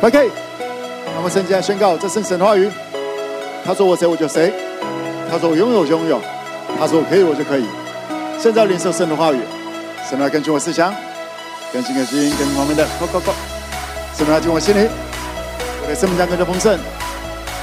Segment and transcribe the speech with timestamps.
[0.00, 0.30] OK，
[1.16, 2.70] 那么圣经宣告，这是神的话语。
[3.64, 4.52] 他说我谁我就谁，
[5.28, 6.20] 他说我拥有就拥有，
[6.78, 7.66] 他说我可以我就可以。
[8.40, 9.40] 现在领受神的话语，
[10.08, 10.94] 神来更新我思想，
[11.72, 13.32] 更新更新更新方面的，Go Go Go！
[14.16, 14.88] 神来进我心里，
[15.82, 16.78] 我的生命将更加丰盛。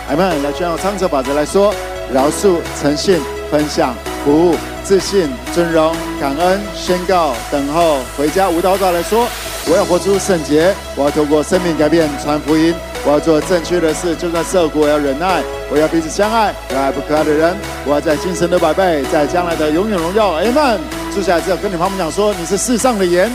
[0.09, 1.73] 阿们，来宣告唱这法则来说，
[2.11, 3.95] 饶恕、诚信、分享、
[4.25, 8.49] 服务、自信、尊荣、感恩、宣告、等候、回家。
[8.49, 9.25] 舞蹈者来说，
[9.67, 15.41] 我要活出圣洁，我要透过生命改变传福音，我要做正确的事，就算受苦我要忍耐，
[15.71, 20.29] 我要彼此相爱，可爱不可爱的人，我要在今生的百倍，在将来的永远荣耀。
[20.33, 20.79] 阿们。
[21.11, 23.31] 坐下来之后，跟你旁边讲说，你是世上的盐。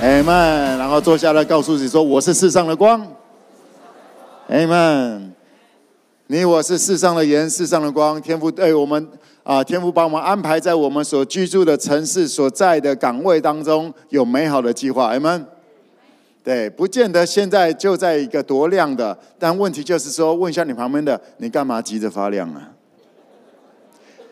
[0.00, 0.78] 阿们。
[0.78, 3.06] 然后坐下来，告诉自己说，我是世上的光。
[4.50, 5.33] Amen。
[6.34, 8.20] 你我是世上的盐，世上的光。
[8.20, 9.08] 天父对我们
[9.44, 15.12] 啊，天父把我们安排在我们所居住的城市所在的岗位当中，有美好的计划。
[15.12, 15.46] 阿门。
[16.42, 22.72] 对，不见得现在就在一个多亮的，但问题就是说，问一下你旁边的，你干嘛急着发亮啊？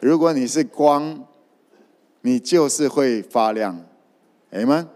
[0.01, 1.25] 如果你是光，
[2.23, 3.81] 你就是会发亮。
[4.51, 4.89] 阿门。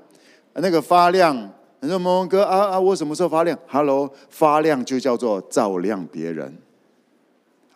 [0.54, 1.52] 那个发亮。
[1.78, 6.52] 你说蒙蒙哥啊啊，我什么时候发亮？Hello，发亮就叫做照亮别人。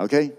[0.01, 0.33] OK，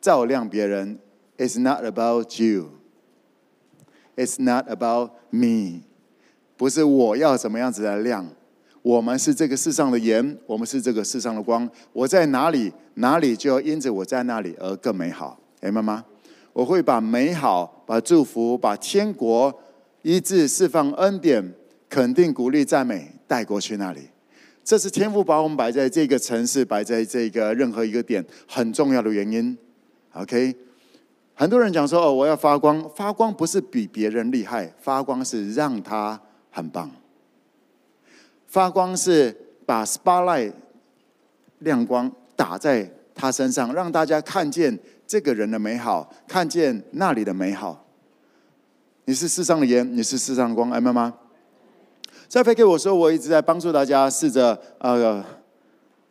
[0.00, 0.98] 照亮别人
[1.36, 5.82] ，It's not about you，It's not about me，
[6.56, 8.26] 不是我要怎么样子来亮。
[8.80, 11.68] 我们是这个世上的盐，我们是这个世上的光。
[11.92, 15.38] 我在哪里，哪里就要因着我在那里而更美好。
[15.60, 16.02] 哎，妈妈，
[16.54, 19.54] 我会把美好、把祝福、把天国
[20.00, 21.52] 医治、释放恩典。
[21.90, 24.08] 肯定、鼓励、赞美，带过去那里。
[24.64, 29.56] 这是天父把我们摆在这个城市，摆在这个任何一个点很重要的原因。
[30.12, 30.56] OK，
[31.34, 36.18] 很多人讲说：“哦，我要发光。”发光不是比别人厉害，发光是让他
[36.50, 36.90] 很棒。
[38.46, 40.52] 发光是把 spotlight
[41.58, 47.84] 亮光打在他身上，让大家看见这个人的美好，看见那里的美好。
[49.04, 51.12] 你是世上的盐，你是世上的光，爱妈妈。
[52.34, 55.24] 再飞给我说，我一直在帮助大家，试着呃，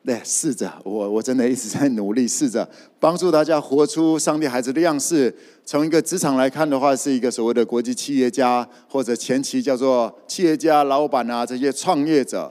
[0.05, 2.65] 对，试着，我我真的一直在努力，试着
[2.97, 5.35] 帮助大家活出上帝孩子的样式。
[5.65, 12.49] 从一个职场来看的话，是一个所谓的国际企业家，或者前期叫做企业家、老板啊这些创业者。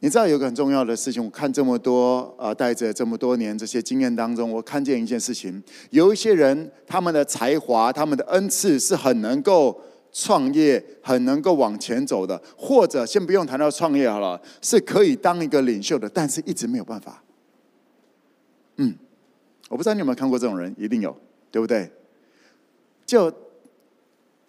[0.00, 9.80] 你知道有个很重要的事情，我看这么多啊，带着这么多年这些经验当中，我看见一件事情：有一些人他们的才华、他们的恩赐是很能够。
[10.14, 17.22] 创业很能够往前走的，或者先不用谈到创业好了，是可以当一个领袖的，但是一直没有办法。
[18.76, 18.96] 嗯，
[19.68, 21.14] 我不知道你有没有看过这种人，一定有，
[21.50, 21.90] 对不对？
[23.04, 23.32] 就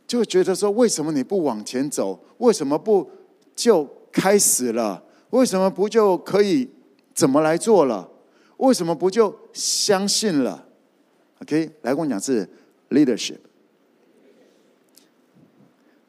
[0.06, 2.24] 就觉得说，为什么你不往前走？
[2.38, 3.10] 为什么不
[3.56, 5.04] 就开始了？
[5.32, 6.70] 为什么不就可以
[7.16, 8.08] 怎么来做了？
[8.58, 10.68] 为什么不就相信了
[11.42, 12.48] ？OK，来跟我讲是
[12.92, 13.40] leadership。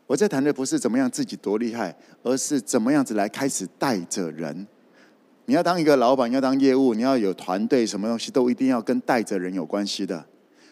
[0.07, 4.67] 我在谈的不是怎么样自己多厉害，而是怎么样子来开始带着人。
[5.47, 10.25] 你要当一个老板，要当业务，你要有团队，什么东西都一定要跟带着人有关系的。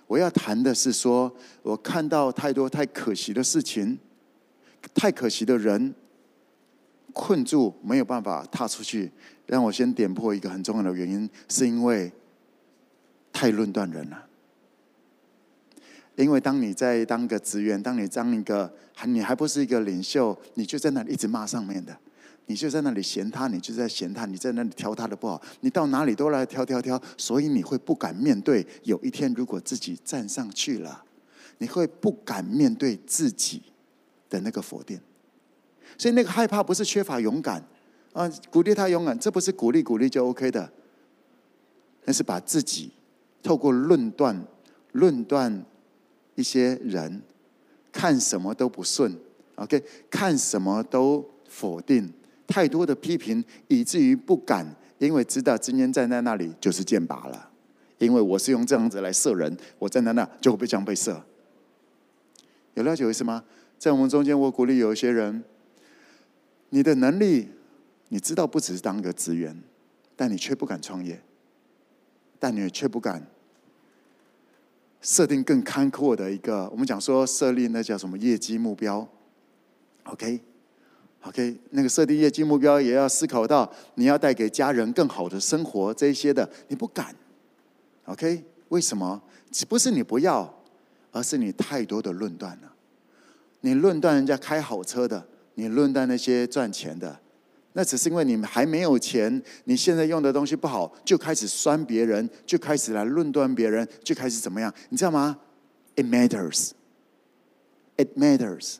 [0.06, 3.98] 我要谈的是说，我看到太多太可惜的事情，
[4.94, 5.94] 太可惜的人
[7.12, 9.10] 困住，没有办法踏出去。
[9.46, 12.12] 让我先点破一个很重要的原因，是因为
[13.32, 14.23] 太论断人了。
[16.16, 21.96] 因为当你在当个职员，当你当一个还你还不是一个领袖，你就在那里一直骂上面的，
[22.46, 28.64] 你就在那里嫌他，你就在嫌他，你在那里挑他的不好，你到哪里都来挑挑挑，所以你会不敢面对。
[28.84, 31.02] 有一天如果自己站上去了，
[31.58, 33.60] 你会不敢面对自己
[34.30, 35.00] 的那个否定。
[35.98, 37.60] 所以那个害怕不是缺乏勇敢
[38.12, 40.70] 啊，鼓励他勇敢，这不是鼓励鼓励就 OK 的，
[42.04, 42.92] 那是把自己
[43.42, 44.46] 透过论断
[44.92, 45.64] 论断。
[46.34, 47.22] 一些人
[47.92, 49.16] 看什么都不顺
[49.56, 52.12] ，OK，看什么都否定，
[52.46, 57.50] 太多的批评，以至于不敢，因为知道今天站在那里就是箭靶了。
[57.98, 61.24] 因为我是用这样子来射人，我站在那就会被这样被射。
[62.74, 63.44] 有了解我意思吗？
[63.78, 65.44] 在我们中间，我鼓励有一些人，
[66.70, 67.48] 你的能力
[68.08, 69.56] 你知道不只是当个职员，
[70.16, 71.22] 但你却不敢创业，
[72.38, 73.24] 但你却不敢。
[75.04, 79.06] 设定更宽阔的一个，我们讲说设立那叫什么业绩目标
[80.04, 87.14] ，OK，OK，、那个设定业绩目标也要思考到你要带给家人更好的生活这一些的，你不敢
[88.06, 88.42] ，OK？
[88.70, 89.22] 为什么？
[89.68, 90.52] 不是你不要，
[91.12, 92.74] 而是你太多的论断了。
[93.60, 95.22] 你论断人家开好车的，
[95.54, 97.20] 你论断那些赚钱的，
[97.76, 104.72] 那只是因为你们还没有钱，你现在用的东西不好，就开始酸别人，就开始来论断别人，就开始怎么样？
[104.90, 105.36] 你知道吗
[105.96, 106.70] ？It matters.
[107.96, 108.76] It matters.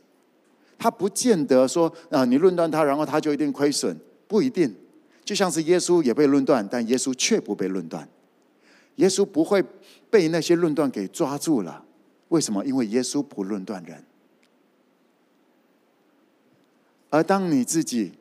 [0.79, 3.96] 他不见得说啊，你论断他，然后他就一定亏损，
[4.29, 4.75] 不一定。
[5.25, 8.08] 就像是耶稣也被论断，但耶稣却不被论断。
[8.96, 9.64] 耶稣不会
[10.08, 11.85] 被那些论断给抓住了。
[12.29, 12.64] 为什么？
[12.64, 14.05] 因为耶稣不论断人。
[17.11, 18.12] 而当你自己，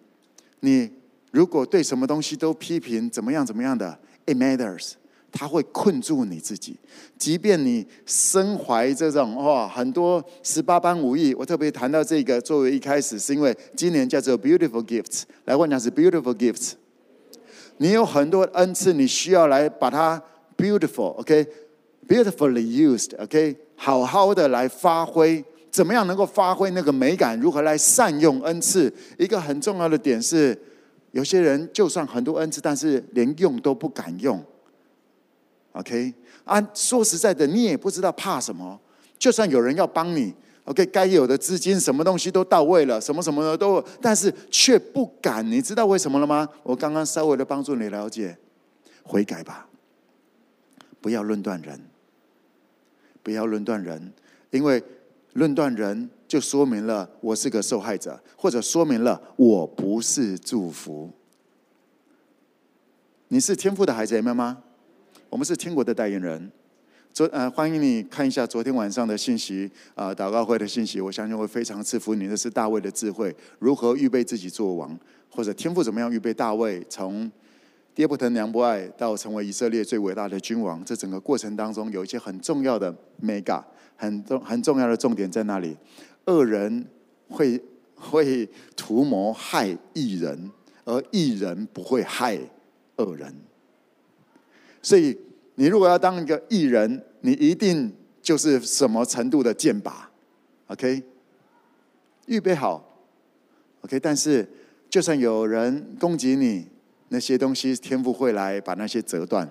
[0.64, 0.90] 你
[1.32, 4.94] 如果对什么东西都批评，怎么样怎么样的，it matters，
[5.30, 6.78] 它会困住你自己。
[7.18, 16.72] 即便你身怀这种哇，很多十八般武艺，我特别谈到这个作为一开始，是因为今年叫做 beautiful gifts，来我讲是 beautiful gifts。
[17.78, 20.24] 你有很多恩赐，你需要来把它
[20.56, 25.44] beautiful，OK，beautifully used，OK，好好的来发挥。
[25.74, 27.38] 怎么样能够发挥那个美感？
[27.40, 28.94] 如何来善用恩赐？
[29.18, 30.56] 一个很重要的点是，
[31.14, 34.40] 有些人就算很多恩赐，但是连用都不敢用。
[35.72, 38.80] OK，啊，说实在的，你也不知道怕什么。
[39.18, 40.32] 就算有人要帮你
[40.66, 45.44] ，OK，该有的资金什么东西都到位了，什么什么的都，但是却不敢。
[45.44, 46.48] 你知道为什么了吗？
[46.62, 48.38] 我刚刚稍微的帮助你了解，
[49.02, 49.68] 悔改吧，
[51.02, 51.82] 不要论断人，
[53.24, 54.14] 不要论断人，
[54.52, 54.84] 因为。
[55.34, 61.12] 论断人，就说明了我是个受害者，或者说明了我不是祝福。
[63.30, 64.60] 你是天赋的孩子，明白吗？
[65.30, 66.52] 我们是天国的代言人。
[67.12, 72.26] 昨呃，欢迎你看一下昨天晚上的信息啊、呃，祷告会的信息，我相信会非常赐福你。
[72.28, 74.98] 那是大卫的智慧，如何预备自己做王，
[75.30, 77.32] 或者天赋怎么样预备大卫从
[77.94, 80.84] 爹不疼娘不爱到成为以色列最伟大的君王。
[80.84, 83.64] 这整个过程当中有一些很重要的 mega。
[84.04, 85.78] 很重很重要的重点在那里，
[86.26, 86.86] 恶人
[87.30, 87.62] 会
[87.96, 90.52] 会图谋害异人，
[90.84, 92.38] 而异人不会害
[92.98, 93.34] 恶人。
[94.82, 95.18] 所以，
[95.56, 100.12] 你如果要当一个义人，你一定就是什么程度的剑拔
[100.68, 101.02] ，OK？
[102.26, 103.00] 预备好
[103.82, 103.98] ，OK？
[104.02, 104.46] 但是，
[104.90, 106.68] 就算有人攻击你，
[107.08, 109.50] 那些东西天父会来把那些折断。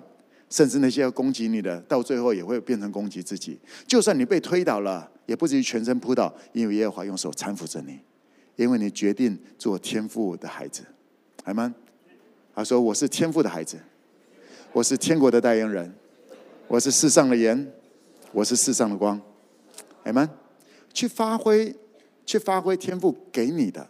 [0.53, 3.57] 甚至那些要攻击你的，到最后也会变成攻击自己。
[3.87, 7.99] 就算你被推倒了，也不至于全身扑倒，因为耶和华用手搀扶着你，
[8.55, 10.83] 因为你决定做天父的孩子，
[11.43, 11.73] 好吗？
[12.53, 13.79] 他说：“我是天父的孩子，
[14.71, 15.91] 我是天国的代言人，
[16.67, 17.73] 我是世上的盐，
[18.31, 19.19] 我是世上的光，
[20.03, 20.29] 好吗？
[20.93, 21.75] 去发挥，
[22.27, 23.89] 去发挥天父给你的，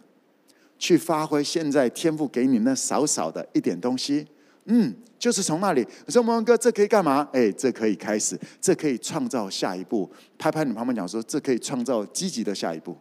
[0.78, 4.26] 去发挥现在天父给你那少少的一点东西。”
[4.66, 5.86] 嗯，就是从那里。
[6.06, 7.28] 我说：“蒙哥，这可以干嘛？
[7.32, 10.10] 哎，这可以开始，这可以创造下一步。
[10.38, 12.96] 拍拍你旁边讲说，这可以创造积极的下一步。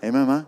[0.00, 0.46] 明白吗？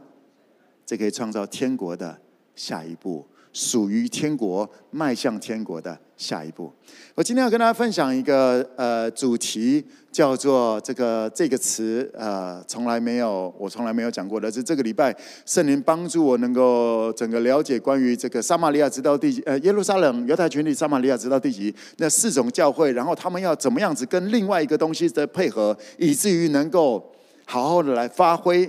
[0.86, 2.18] 这可以创造天国的
[2.54, 6.70] 下一步。”属于天国，迈向天国的下一步。
[7.14, 14.50] 我今天要跟大家分享一个呃主题，叫做这个这个词呃，从来没有我从来没有讲过的。
[14.50, 15.16] 是这个礼拜
[15.46, 27.12] 圣灵帮助我能够整个了解关于这个撒玛利亚直到地极呃耶路撒冷犹太群体撒玛利亚直到地极那四种教会，然后他们要怎么样子跟另外一个东西的配合，以至于能够
[27.46, 28.68] 好好的来发挥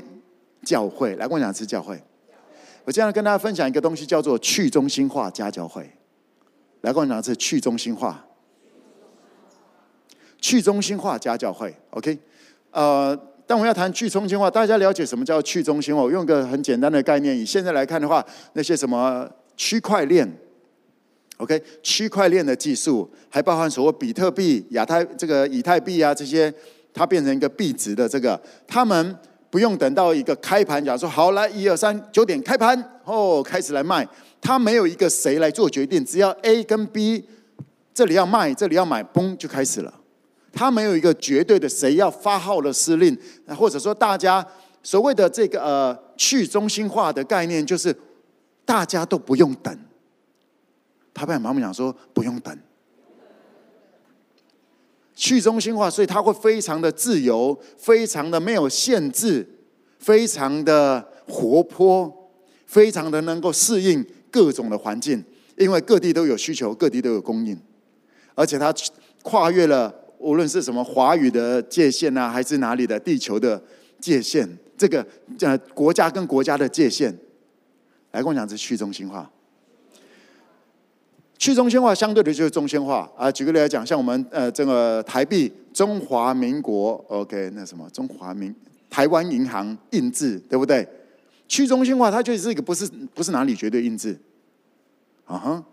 [0.64, 1.16] 教会。
[1.16, 2.00] 来，跟我讲是教会。
[2.86, 5.90] 我今天跟大家分享一个东西，叫做去中心化家教会。
[6.82, 8.24] 来，跟我讲是去中心化，
[10.40, 11.76] 去中心化家教会。
[11.90, 12.16] OK，
[12.70, 16.04] 呃，但我要谈去中心化，大家了解什么叫去中心化？
[16.04, 18.24] 我用一个很简单的概念，以现在来看的话，
[18.54, 19.28] 那些什么
[19.58, 20.32] 区块链
[21.38, 26.54] ，OK，区块链的技术，还包含所谓比特币、亚太这个以太币啊这些，
[26.94, 29.18] 它变成一个币值的这个，他们。
[29.56, 34.06] 不用等到一个开盘，假如说好来一二三九点开盘哦，开始来卖。
[34.42, 37.24] 他没有一个谁来做决定，只要 A 跟 B
[37.94, 39.94] 这里要卖，这里要买，嘣就开始了。
[40.52, 43.18] 他没有一个绝对的谁要发号的司令，
[43.58, 44.46] 或者说大家
[44.84, 47.96] 所谓的这个呃去中心化的概念，就是
[48.66, 49.74] 大家都不用等。
[51.14, 52.54] 他爸爸妈妈讲说不用等。
[55.16, 59.48] 去中心化，所以它会非常的自由，非常的没有限制，
[59.98, 62.14] 非常的活泼，
[62.66, 65.24] 非常的能够适应各种的环境，
[65.58, 67.58] 因为各地都有需求，各地都有供应，
[68.36, 68.74] 而且它
[69.24, 73.64] 跨越了无论是什么华语的界限啊，还是哪里的地球的
[74.00, 75.06] 界限，这个
[75.40, 77.18] 呃国家跟国家的界限，
[78.12, 79.32] 来跟我讲是去中心化。
[81.38, 83.32] 去中心化相对的就是中心化啊。
[83.32, 88.54] 举个例来讲，像我们呃这个台币中华民国，OK，那什么中华民
[88.90, 90.88] 台湾银行印制，对不对？
[91.48, 94.18] 去中心化，它就是一个不是不是哪里绝对印制，
[95.26, 95.64] 啊哈，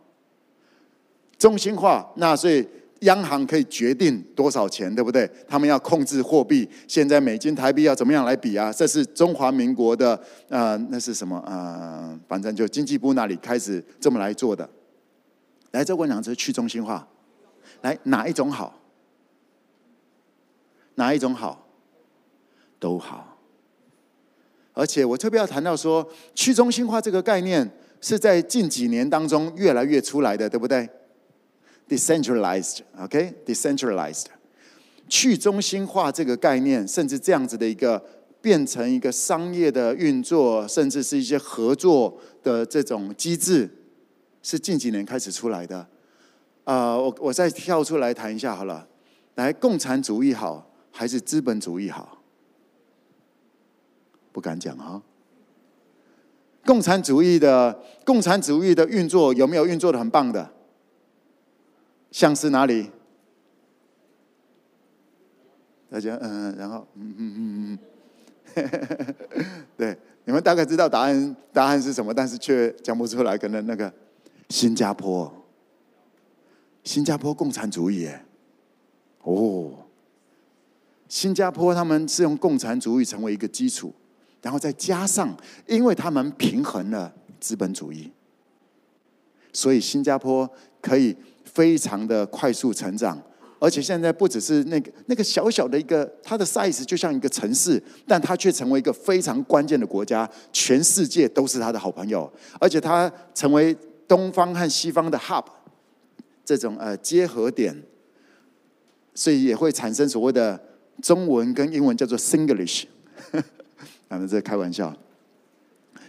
[1.38, 2.62] 中心化，那所以
[3.00, 5.30] 央行可以决定多少钱，对不对？
[5.48, 8.70] 他们要控制货币，现在美金台币要怎么样来比啊？
[8.70, 14.68] 这是中华民国的呃，那是什么呃，反正就经济部那里开始这么来做的。
[15.72, 17.06] 来，这我讲是去中心化，
[17.80, 18.80] 来哪一种好？
[20.94, 21.66] 哪一种好？
[22.78, 23.28] 都好。
[24.74, 30.88] 而且我特别要谈到说，去中心化这个概念是在近几年当中越来越出来的，对不对
[31.88, 34.24] ？Decentralized，OK，Decentralized，
[35.08, 38.02] 去中心化这个概念，甚至这样子的一个
[38.40, 43.68] 变成一个商业的运作，甚至是一些合作的这种机制，
[44.42, 45.86] 是近几年开始出来的。
[46.64, 48.86] 啊、我我再跳出来谈一下好了。
[49.34, 52.18] 来，共产主义好还是资本主义好？
[54.30, 55.02] 不敢讲啊！
[56.64, 60.50] 共产主义的共产主义的运作有没有运作的很棒的？
[62.10, 62.90] 像是哪里？
[65.90, 67.78] 大家嗯，然后嗯嗯嗯
[68.54, 69.14] 嗯，
[69.76, 73.36] 对，你们大概知道答案答案是什么，但是却讲不出来。
[73.36, 73.92] 可能那个
[74.52, 75.32] 新加坡，
[76.84, 78.22] 新加坡共产主义耶，
[79.22, 79.72] 哦，
[81.08, 83.90] 新加坡他们是用共产主义成为一个基础。
[84.42, 85.34] 然后再加上，
[85.66, 88.12] 因为他们平衡了资本主义，
[89.54, 90.46] 所以新加坡
[90.82, 93.18] 可以非常的快速成长，
[93.58, 102.30] 而且现在不只是那个那个小小的一个，它的 size 就像一个城市，但它却成为一个非常关键的国家，全世界都是它的好朋友，
[102.60, 103.74] 而且它成为
[104.12, 105.46] 东方和西方的 hub，
[106.44, 107.74] 这种呃结合点，
[109.14, 110.62] 所以也会产生所谓的
[111.00, 112.84] 中文跟英文叫做 Singlish。
[114.10, 114.94] 他们在开玩笑，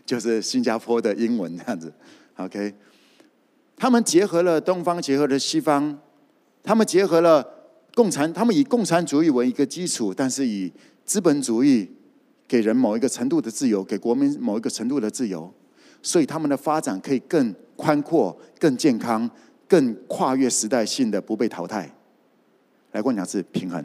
[0.06, 1.94] 就是新加坡的英文这样子
[2.36, 2.76] ，OK。
[3.78, 5.98] 他们结合了东方，结合了西方，
[6.62, 7.48] 他们结合了
[7.96, 10.70] 共产，他们以共产主义为一个基础，但是以
[11.06, 11.90] 资本主义
[12.50, 15.50] 给人某一个程度的自由，给国民某一个程度的自由，
[16.02, 19.30] 所以他们的发展可以更宽阔、更健康、
[19.68, 21.94] 更跨越时代性的不被淘汰。
[22.92, 23.84] 来，过两次平衡。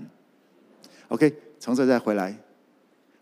[1.08, 2.36] OK，从这再回来，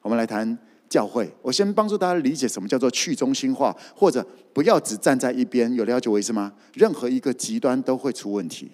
[0.02, 0.58] 我们来谈。
[0.88, 6.52] 教会，我先帮助大家理解什么叫做去中心化，或者不要只站在一边，有了解我意思吗？
[6.75, 8.70] 任何一个极端都会出问题，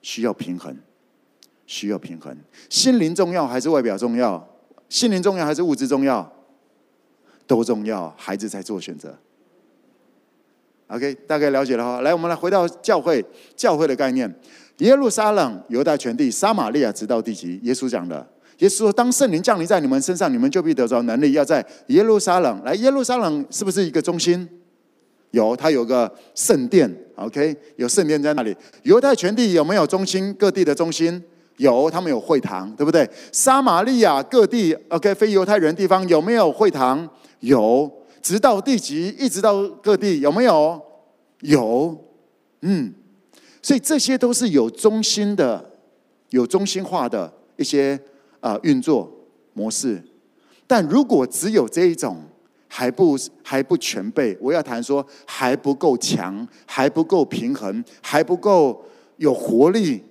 [0.00, 0.74] 需要平衡，
[1.66, 2.34] 需要平衡。
[2.68, 4.48] 心灵重要还是外表重要？
[4.88, 6.32] 心灵重要还是物质重要？
[7.48, 8.14] 都重要。
[8.16, 9.18] 孩子在做选择。
[10.90, 12.00] OK，大概了解了哈。
[12.00, 14.32] 来，我们来回到教会，教会的概念：
[14.78, 17.60] 耶路撒冷、犹大全地、撒玛利亚，直到地极。
[17.62, 18.26] 耶稣讲的。
[18.58, 21.32] 耶稣说：“当圣灵降临在你们身上，你们就必得着能力。
[21.32, 24.46] 要在耶路撒冷来，耶路撒冷是不是一个中心？
[25.30, 28.54] 有，它有个圣殿，OK，有圣殿在那里。
[28.82, 30.34] 犹太全地有没有中心？
[30.34, 31.22] 各地的中心
[31.56, 33.08] 有，他们有会堂，对不对？
[33.32, 37.08] 撒玛利亚各地，OK，非犹太人地方有没有会堂？
[37.38, 37.90] 有，
[38.22, 40.80] 直到地极，一直到各地有没有？
[41.40, 41.96] 有，
[42.62, 42.92] 嗯，
[43.62, 45.72] 所以这些都是有中心的，
[46.30, 47.98] 有中心化的一些。”
[48.40, 49.06] 啊，运作
[49.52, 50.02] 模式，
[50.66, 52.22] 但如果只有这一种，
[52.66, 54.34] 还不还不全备。
[54.40, 58.82] 我要谈说还不够强，还不够平衡，还不够
[59.18, 60.02] 有活力。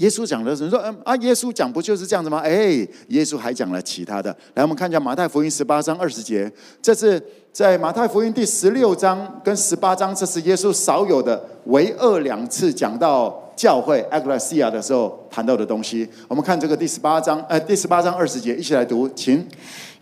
[0.00, 2.38] 耶稣讲的是说，嗯啊，耶稣讲不就是这样子吗？
[2.38, 4.30] 哎，耶稣还讲了其他的。
[4.54, 6.50] 来，我们看一下马太福音十八章二十节，
[6.82, 13.46] 这是在马太福音第十六章跟十八章，这是耶稣少有的唯二两次讲到。
[13.56, 19.46] 教会 Ekklesia 的时候谈到的东西，我们看这个第十八章，呃，第十八章二十节，一起来读，请。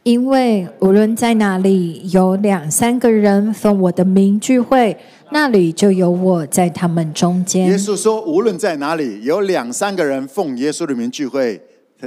[0.04, 4.96] 因为无论在哪里有两三个人奉我的名聚会，
[5.32, 7.68] 那里就有我在他们中间。
[7.68, 11.60] 耶稣说，无论在哪里有两三个人奉耶稣的名聚会，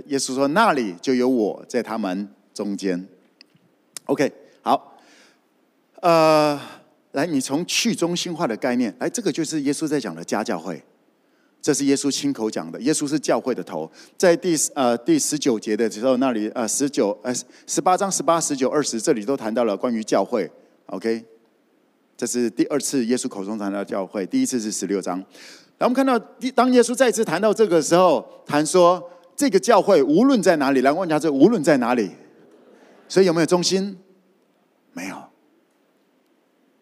[0.08, 3.06] 耶稣说那里就有我在他们中间。
[4.06, 4.32] OK，
[4.62, 4.98] 好，
[6.02, 6.60] 呃，
[7.12, 10.82] 来，你从去中心化的概念，来，这个就是耶稣在讲的家教会。
[11.62, 12.82] 这是耶稣亲口讲的。
[12.82, 17.34] 耶稣是教会的头，在第呃第十九节的时候，那里呃十九呃
[17.68, 20.50] 十八章十八十九二十这里都谈到了关于教会。
[20.88, 21.24] OK，
[22.18, 25.18] 这是第二次耶稣口中谈到教会，第一次是十六章。
[25.78, 26.18] 然后我们看到，
[26.54, 32.12] 当耶稣再次谈到这个时候，谈说这个教会无论在哪里，来问一下这无论在哪里，
[33.08, 33.98] 所以有没有中心？
[34.94, 35.16] 没有。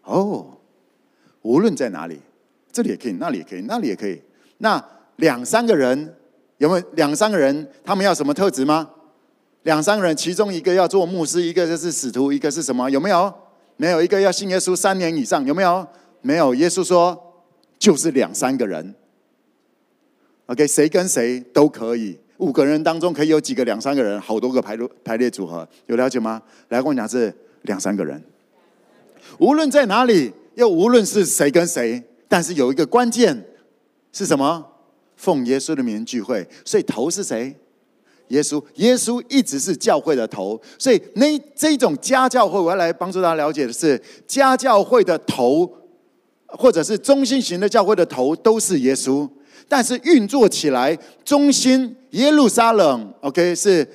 [0.04, 0.58] 哦，
[1.44, 2.20] 无论在哪里，
[2.72, 4.22] 这里也可以，那里也可以，那里也可以。
[4.60, 4.82] 那
[5.18, 6.16] 两三个人
[6.58, 7.68] 有没有两三个人？
[7.84, 8.90] 他们要什么特质吗？
[9.64, 12.90] 两三个人，其中一个要做牧师，一个就是使徒，一个是什么？
[12.90, 13.34] 有没有？
[13.76, 14.02] 没有。
[14.02, 15.86] 一个要信耶稣三年以上，有没有？
[16.22, 16.56] 没有。
[16.56, 17.18] 耶稣说，
[17.78, 18.96] 就是两三个人。
[20.46, 22.18] OK，谁跟谁都可以。
[22.38, 26.42] 五个人当中可以有几个两三个人，好多个排列排列组合，有了解吗？
[26.70, 28.22] 来跟我讲是两三个人。
[29.40, 33.46] 无论在哪里，又无论是谁跟谁，但是有一个关键
[34.12, 34.66] 是什么？
[35.16, 36.48] 奉耶稣的名聚会。
[36.64, 37.56] 所以头是谁？
[38.30, 38.64] 耶稣。
[38.76, 40.60] 耶稣一直是教会的头。
[40.78, 45.70] 所以那这种家教会，我要来帮助大家了解的是，家教会的头，
[46.48, 49.28] 或者是中心型的教会的头，都是耶稣。
[49.68, 53.88] 但是运作起来，中心耶路撒冷，OK 是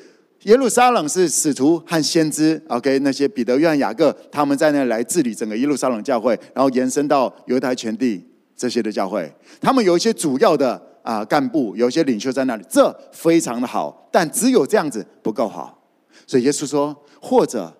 [0.42, 8.25] 耶路撒冷是使徒和先知，OK 那些彼得、约翰、雅各他们在那来治理整个耶路撒冷教会，然后延伸到犹太全地
[8.56, 15.82] 这些的教会，他们有一些主要的啊干部，有一些领袖在那里，这非常的好，但只有这样子不够好，
[16.26, 17.73] 所以耶稣说，或者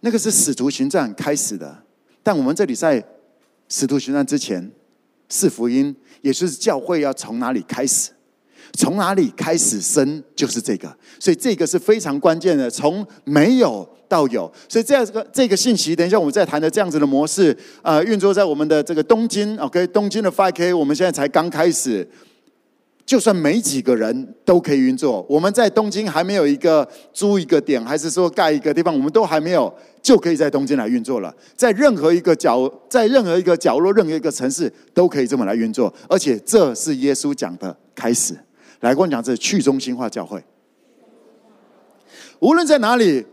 [0.00, 1.82] 那个是使徒行传开始的，
[2.22, 3.04] 但我们这里在
[3.68, 4.70] 使徒行传之前。
[5.28, 8.12] 是福音，也就是教会要从哪里开始，
[8.74, 10.96] 从哪里开始生，就是这个。
[11.18, 14.50] 所以这个是非常关键的，从没有到有。
[14.68, 22.08] 所以这样这个这个信息，等一下我们再谈的这样子的模式，啊、呃，运作在我们的这个东京，OK，东京的 5K，我们现在才刚开始。
[23.04, 29.72] 就算没几个人都可以运作，我们在东京还没有一个租一个点，还是说盖一个地方，我们都还没有，
[30.02, 31.32] 就可以在东京来运作了。
[31.54, 38.36] 在任何一个角，在任何一个角落，任何一个城市都可以这么来运作，而且这是耶稣讲的开始。
[38.80, 40.42] 来跟我讲，这去中心化教会，
[42.40, 43.24] 无论在哪里，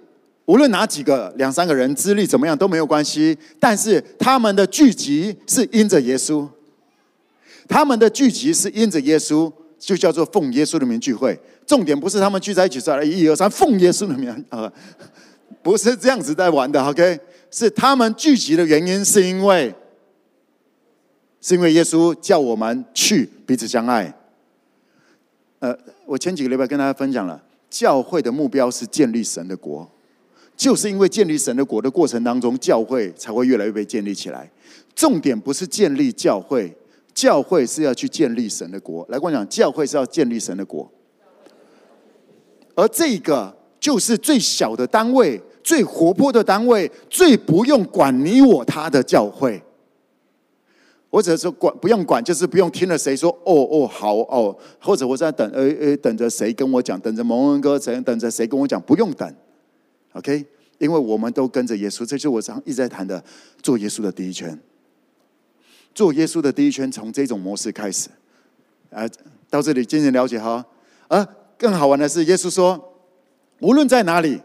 [0.46, 6.48] 无论哪几个两三个人资历怎么样都没有关系，但是他们的聚集是因着耶稣，
[7.68, 9.52] 他们的聚集是因着耶稣。
[9.86, 14.72] 就叫做奉耶稣的名聚会，重点不是他们聚在一起说一二三奉耶稣的名啊，
[15.62, 17.20] 不是这样子在玩的，OK？
[17.52, 19.76] 是他们聚集的原因是因为，
[21.42, 24.18] 是因为耶稣叫我们去彼此相爱。
[25.60, 29.92] 呃，我前几个礼拜跟大家分享了，教会的目标是建立神的国，
[30.64, 34.50] 就是因为建立神的国的过程当中，教会才会越来越被建立起来。
[34.96, 36.74] 重点不是建立教会。
[37.14, 40.90] 教会是要去建立神的国，来跟我讲，教会是要建立神的国，
[42.76, 49.62] 而这个就是最小的单位、最活泼的单位、最不用管你我他的教会。
[51.12, 59.32] 或者说管不用管，就是不用听了谁说哦哦好哦，或者我在等呃呃等着谁跟我讲，等着蒙恩哥等等着谁跟我讲，不用等
[60.14, 60.44] ，OK，
[60.84, 63.24] 因为我们都跟着耶稣，这就是我常一直在谈的，
[63.62, 64.60] 做耶稣的第一圈。
[65.96, 68.10] 做耶稣的第一圈，从这种模式开始，
[68.90, 69.08] 啊，
[69.50, 70.66] 到这里渐渐了解哈。
[71.08, 71.26] 而
[71.58, 72.94] 更好玩的是，耶稣说，
[73.60, 74.42] 无论在哪里，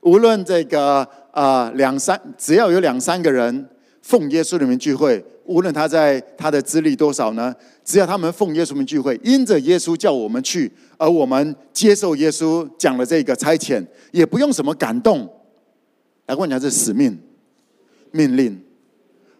[0.00, 3.68] 无论这个啊两三，只要有两三个人
[4.00, 7.52] 奉耶稣的名聚会，无论他在他的资历多少呢，
[7.84, 15.28] 只要他们奉耶稣名聚会，因着耶稣叫我们去，而我们接受耶稣讲的这个差遣，也不用什么感动，
[16.26, 17.18] 来问一下这使命
[18.10, 18.60] 命令。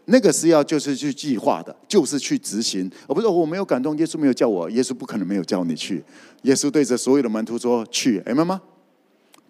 [0.09, 6.01] 那个是要就是去计划的，就是去执行，而不是我没有感动，耶稣没有叫我，耶稣不可能没有叫你去。
[6.42, 8.62] 耶稣对着所有的门徒说：“去，明白吗？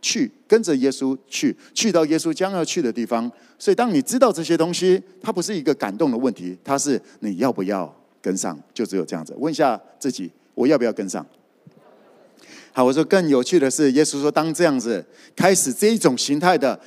[0.01, 3.31] 去，跟着耶稣去，去到耶稣将要去的地方。
[3.59, 9.35] 所以，当你知道这些东西，它不是一个感动的问题，它是你要不要跟上，就只有这样子。
[9.37, 11.27] 问一下自己，我要不要跟上？
[12.73, 16.81] 好，我说更有趣的是，耶稣说，当这样子开始这一种形态的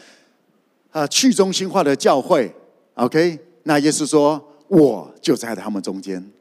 [0.91, 2.53] 啊去中心化的教会
[2.95, 3.37] ，OK。
[3.63, 6.31] 那耶稣说：“我就在他们中间。”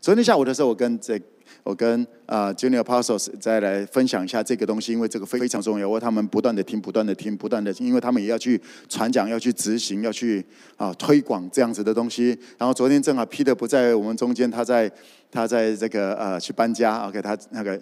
[0.00, 1.20] 昨天下午的时候，我跟这
[1.64, 5.88] 我跟啊 Junior Apostles 再来分享一下这个东西，因为这个非常重要。
[5.88, 10.44] 我他们不断的听，不断的听，不断的，因为他们也要去传讲，要去执行，要去
[10.76, 12.38] 啊推广这样子的东西。
[12.58, 14.90] 然后昨天正好 Peter 不在我们中间，他在
[15.30, 17.80] 他在这个呃去搬家，OK，他那个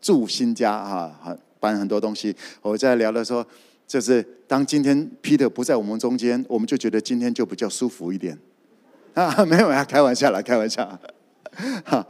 [0.00, 2.34] 住新家啊，搬很多东西。
[2.62, 3.44] 我在聊的时候。
[3.94, 8.36] 就是当今天 Peter 不在我们中间，我们就觉得今天就比较舒服一点
[9.14, 10.84] 啊， 没有啊，开玩笑啦，开玩笑。
[11.86, 12.04] 哈，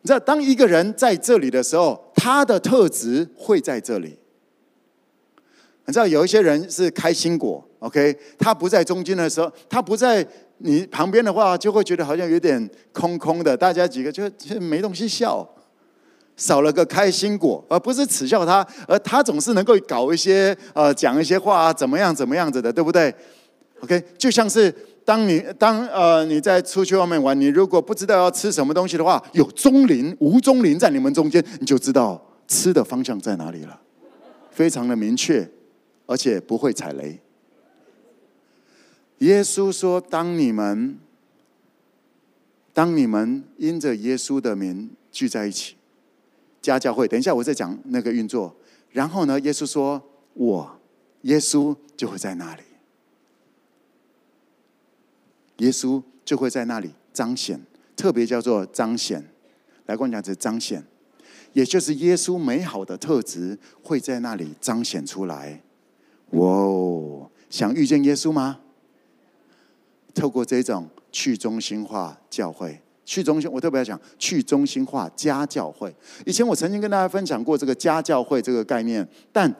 [0.00, 4.18] 你知道，当一个人在这里的时候，他的特质会在这里。
[5.84, 10.26] 你知道，有一些人是开心果，OK，他不在中间的时候，他不在
[10.58, 15.48] 你旁边的话，就会觉得好像有点空空的，大家几个就就没东西笑。
[16.36, 23.14] 少了个开心果，而不是耻笑他，而他总是能够搞一些呃讲一些话啊，怎么样怎么样子的，对不对
[23.80, 33.80] ？OK，就像是当你当呃你在出去外面玩，你如果不知道要吃什么东西的话，有钟灵吴钟灵在你们中间，你就知道吃的方向在哪里了，
[34.50, 35.48] 非常的明确，
[36.06, 37.20] 而且不会踩雷。
[39.18, 40.98] 耶稣说：“当你们，
[42.74, 45.76] 当你们因着耶稣的名聚在一起，
[46.62, 47.06] 家教会。
[47.06, 48.56] 等一下，我再讲那个运作。
[48.92, 50.00] 然后呢，耶稣说：
[50.32, 50.80] 我，
[51.22, 52.62] 耶稣就会在那里。
[55.58, 57.60] 耶稣就会在那里彰显，
[57.94, 59.22] 特别叫做彰显。
[59.86, 60.84] 来跟我讲，这彰显，
[61.52, 65.60] 也就是耶稣美好的特质会在那里彰显出来。
[66.30, 68.60] 哇哦，想遇见耶稣吗？”
[70.14, 75.94] 透过这种去中心化教会，去中心，我特别要讲去中心化家教会。
[76.24, 79.52] 以前我曾经跟大家分享过这个家教会这个概念，但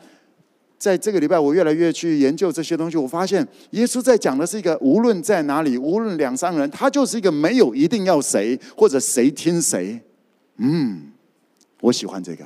[0.78, 10.00] 在这个礼拜，我越来越去研究这些东西，我发现耶稣在讲的是一个无论在哪里，无论两三人，他就是一个没有一定要谁或者谁听谁。
[10.56, 11.12] 嗯，
[11.80, 12.44] 我喜欢这个。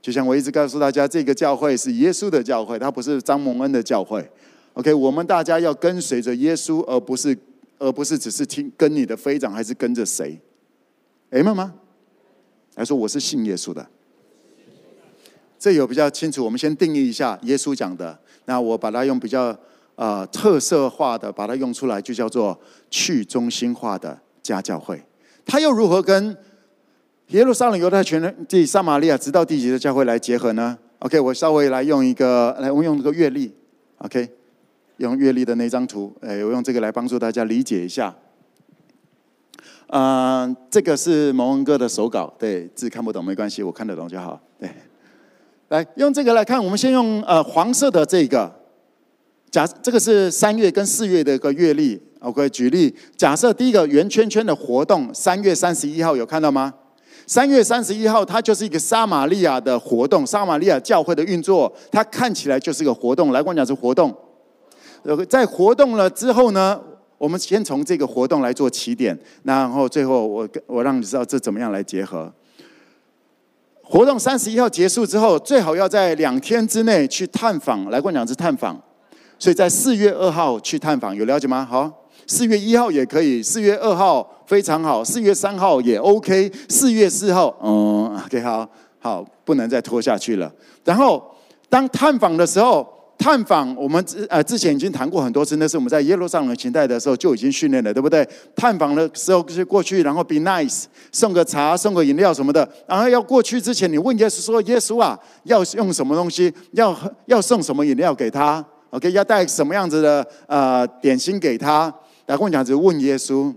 [0.00, 4.26] 就像我一直告诉大家，这个教会是耶稣的教会，它不是张蒙恩的教会。
[4.74, 7.36] OK，我们大家要跟随着耶稣，而不是
[7.78, 10.40] 而不是只是听跟你的飞长，还是跟着谁
[11.30, 11.74] ？Amen 吗？
[12.76, 13.86] 来说我是信耶稣的，
[15.58, 16.44] 这有比较清楚。
[16.44, 19.56] 我们先定义一下耶稣讲的，那我把它用比较
[19.94, 22.58] 呃特色化的把它用出来，就叫做
[22.90, 25.00] 去中心化的家教会。
[25.46, 26.36] 他又如何跟
[27.28, 33.54] 耶路撒冷、犹太全地、撒玛利亚直到地极的教会来结合呢？OK，我稍微来用一个来，我用这个月历
[33.98, 34.28] ，OK。
[34.98, 38.14] 用月历的那张图，哎，我用这个来帮助大家理解一下。
[39.88, 44.40] 啊、呃，这个是蒙恩哥的手稿，对，字看不懂没关系，我看得懂就好。
[44.58, 44.68] 对，
[45.68, 48.50] 来用这个来看，我们先用呃黄色的这个，
[49.50, 52.00] 假这个是三月跟四月的一个月历。
[52.20, 56.72] OK，举例，假设第一个圆圈圈的活动，三月三十一号有看到吗？
[57.26, 63.32] 三月三十一号，它就是一个撒玛利亚的活动，撒玛利亚教会的运作，它看起来就是一个活动。
[63.32, 64.14] 来，我讲是活动。
[65.28, 66.80] 在活动了之后呢，
[67.18, 72.32] 我们先从这个活动来做起点，然后最后我我让你知道这怎么样来结合。
[73.82, 78.80] 活动三十一号结束之后，最好要在两天之内去探访，来过两次探访。
[79.38, 81.66] 所以在四月二号去探访，有了解吗？
[81.70, 81.90] 好，
[82.26, 88.66] 四月一号也可以，四月二号非常好，四月三号也 OK，四月四号，嗯，OK，好，
[89.00, 90.50] 好，不能再拖下去了。
[90.82, 91.22] 然后
[91.68, 92.93] 当探访的时候。
[93.16, 98.28] 探访我们之呃之前已经谈过很多次，那是我们在耶路撒冷行带的时候就已经训练了，对不对？
[98.54, 102.68] 探访的时候就过去，然后 be nice，送个茶，送个饮料什么的。
[102.86, 106.52] 然后要过去之前，你问耶稣说：“耶稣啊，要用什么东西？
[106.72, 106.94] 要
[107.26, 111.92] 要送什么饮料给他？OK，要带什么样子的呃点心给他？”
[112.26, 113.54] 来跟我讲，就问耶稣。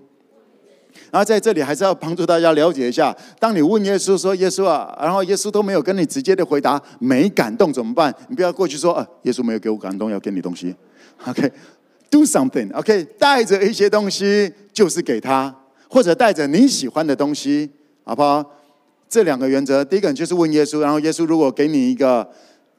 [1.10, 8.14] 然后在这里还是要帮助大家了解一下，当你问耶稣说：“耶稣啊”，然后耶稣都没有跟你直接的回答，没感动怎么办？
[8.28, 10.76] 你不要过去说：“啊，耶稣没有给我感动，要给你东西。
[11.26, 12.74] ”OK，do something。
[12.76, 15.56] OK，带着一些东西就是给他，
[15.90, 17.70] 或者带着你喜欢的东西，
[18.04, 18.44] 好不好？
[19.08, 22.30] 这两个原则，第一个就是问耶稣，然后耶稣如果给你一个，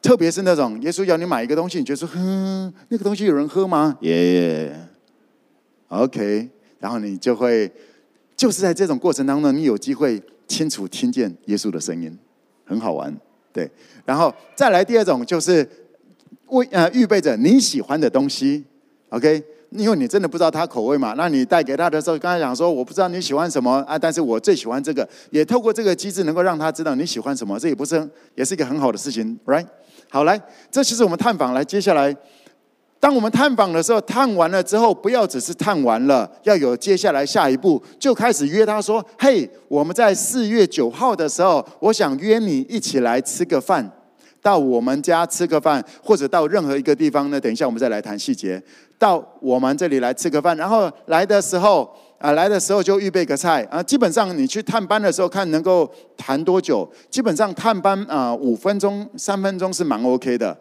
[0.02, 4.70] 特别是那种耶稣要你买一个东西，你觉得说：“哼，那个东西有人喝吗？”耶、
[5.88, 7.72] yeah，OK，然后你就会。
[8.38, 12.16] 就是在这种过程当中，你有机会清楚听见耶稣的声音，
[12.64, 13.12] 很好玩，
[13.52, 13.68] 对。
[14.04, 15.68] 然后再来第二种，就是
[16.46, 18.64] 为呃预备着你喜欢的东西
[19.08, 19.42] ，OK？
[19.70, 29.66] 因为你真的不知道他口味嘛，那你带给他的时候，刚才讲说我不知道你喜欢什么啊，但是我最喜欢这个，也透过这个机制能够让他知道你喜欢什么，这也不是也是一个很好的事情，right？
[30.08, 32.16] 好，来，这其实我们探访来，接下来。
[33.00, 43.88] 当我们探访的时候，探完了之后，不要只是探完了，要有接下来下一步，就开始约他说：“嘿，我们在四月九号的时候，我想约你一起来吃个饭，
[44.42, 47.40] 到我们家吃个饭，或者到任何一个地方呢？
[47.40, 48.60] 等一下我们再来谈细节。
[48.98, 53.80] 到我们这里来吃个饭，然后来的时候啊，来的时候就预备个菜啊。
[53.80, 56.90] 基本上你去探班的时候，看能够谈多久？
[57.08, 60.58] 基本上探班啊，五分钟、三分钟是蛮 OK 的。”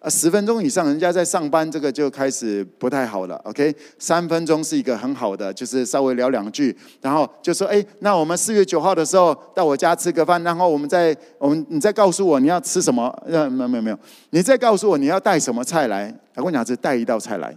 [0.00, 3.34] 啊，十分钟以上，人家在上班，这个就开始不太好了。
[3.42, 13.08] OK，三分钟是一个很好的，就是稍微聊两句，然后就说：“哎，那我们四月九号的时候到我家吃个饭，然后我们再我们你再告诉我你要吃什么？
[13.26, 13.98] 呃，没有没有没有，
[14.30, 16.14] 你再告诉我你要带什么菜来？
[16.36, 17.52] 我跟你讲，是带一道菜来。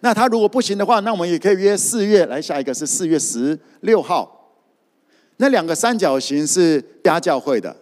[0.00, 4.50] 那他如果不行的话，那我们也可以约四月来，下一个是四月十六号，
[5.36, 7.76] 那两个三角形是家教会的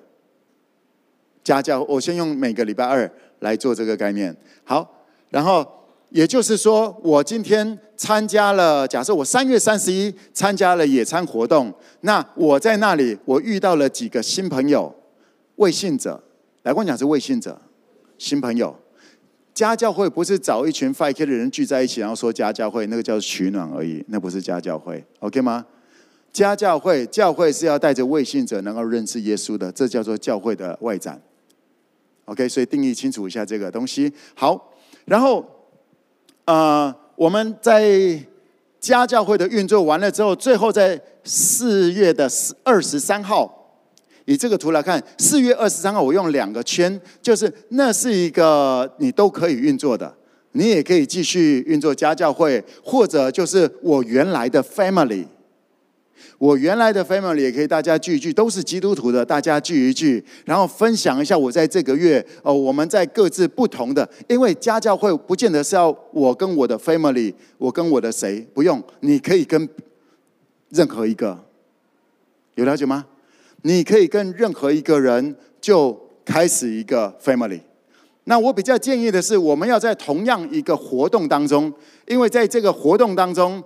[1.43, 3.11] 家教，我先用每个礼拜二。
[3.41, 5.67] 来做这个概念，好，然后
[6.09, 14.95] 也就是说，我今天参加了，假设我三月三十一参加了野餐活动，那我在那里，我遇到了几个新朋友
[15.57, 16.23] 未信者，
[16.63, 17.61] 来跟我讲是未信者，
[18.17, 18.75] 新朋友。
[19.53, 25.67] 家教会不是找一群 5K 的人聚在一起，然后说家教会，那个叫取暖而已，那不是家教会，OK 吗？
[26.33, 31.21] 家教会，教会是要带着未信者能够认识耶稣的，这叫做教会的外展。
[32.31, 34.13] OK，所以定义清楚一下这个东西。
[34.35, 34.73] 好，
[35.05, 35.45] 然后，
[36.45, 38.17] 呃，我们在
[38.79, 42.31] 家教会的运作完了之后，最后在四月的
[42.63, 43.57] 二十三号。
[44.27, 50.15] 以这个图来看，四月二十三号，我用两个圈，就是那是一个你都可以运作的，
[50.53, 55.27] 你也可以继续运作家教会，或者就是我原来的 family，
[56.39, 69.69] 我原来的 family 也可以大家聚一聚，都是基督徒的，大家聚一聚，然后分享一下我在这个月哦，我们在各自不同的，因为家教会不见得是要我跟我的 family，我跟我的谁，不用，你可以跟
[70.71, 71.39] 任何一个，
[72.55, 73.07] 有了解吗？
[73.63, 77.61] 你可以跟任何一个人就开始一个 family。
[78.25, 81.73] 那我比较建议的是，我们要在同样一个活动当中，
[82.07, 83.63] 因为在这个活动当中，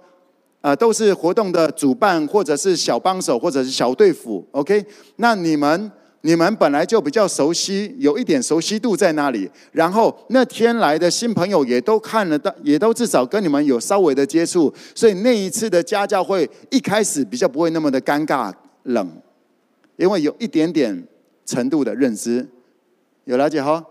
[0.65, 4.83] 啊，都是活动的主办或者是小帮手或者是小队辅，OK？
[5.17, 18.51] 那你们你们本来就比较熟悉，有一点熟悉度在那里，然后那天来的新朋友也都看了到，也都至少跟你们有稍微的接触，所以那一次的家教会一开始比较不会那么的尴尬
[18.85, 19.07] 冷。
[19.97, 21.07] 因为有一点点
[21.45, 22.49] 程度的认知，
[23.27, 23.85] 有了解哈。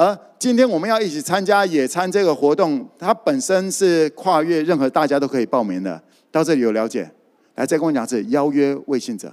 [0.00, 6.02] 而今天我们要一起参加野餐这个活动，它本身是跨越任何大家都可以报名的。
[6.32, 7.10] 到这里有了解，
[7.56, 9.30] 来再跟我讲是邀约未信者，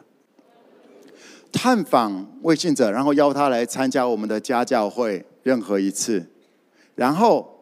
[1.53, 6.25] 探访未信者，然后邀他来参加我们的家教会任何一次，
[6.95, 7.53] 然后。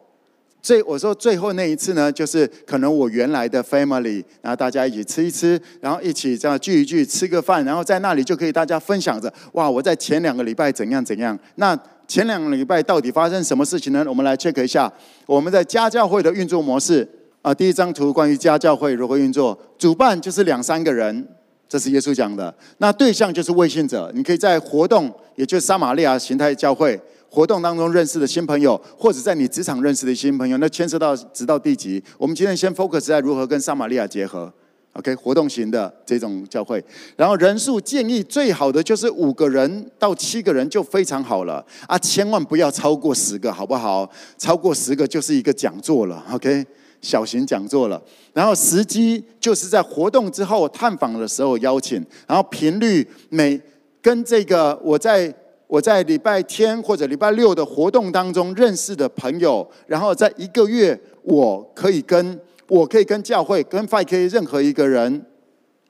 [0.62, 11.38] 最我说最后那一次呢，就是可能我原来的 family，然后大家一起吃一吃，然后一起这样聚一聚，吃个饭，然后在那里就可以大家分享着，哇，我在前两个礼拜怎样怎样。
[11.54, 14.04] 那前两个礼拜到底发生什么事情呢？
[14.08, 14.92] 我们来 check 一下
[15.26, 17.08] 我们在家教会的运作模式
[17.42, 17.52] 啊。
[17.52, 21.26] 第一张图关于家教会如何运作，主办就是两三个人，
[21.68, 22.54] 这是耶稣讲的。
[22.78, 27.00] 那对象就是未信者，你可以在活动，也就是撒玛利亚形态教会。
[27.28, 32.02] 活动当中认识的新朋友，或者在你职场认识的新朋友，那牵涉到直到地级。
[32.16, 34.50] 我们今天先 focus 在如何跟撒玛利亚结合
[34.98, 35.14] ，OK？
[35.14, 36.82] 活动型的这种教会，
[37.16, 44.08] 然后人数建议最好的就是五个人到七个人就非常好了啊，千万不要超过十个，好不好？
[44.36, 46.64] 超过十个就是一个讲座了，OK？
[47.00, 48.02] 小型讲座了。
[48.32, 53.60] 然后时机就是在活动之后探访的时候邀请，然后频率每
[54.00, 55.34] 跟这个我在。
[55.68, 65.24] 我在礼拜天或者礼拜六的活动当中认识的朋友，然后在一个月，我可以跟我可以跟教会跟 5K 任何一个人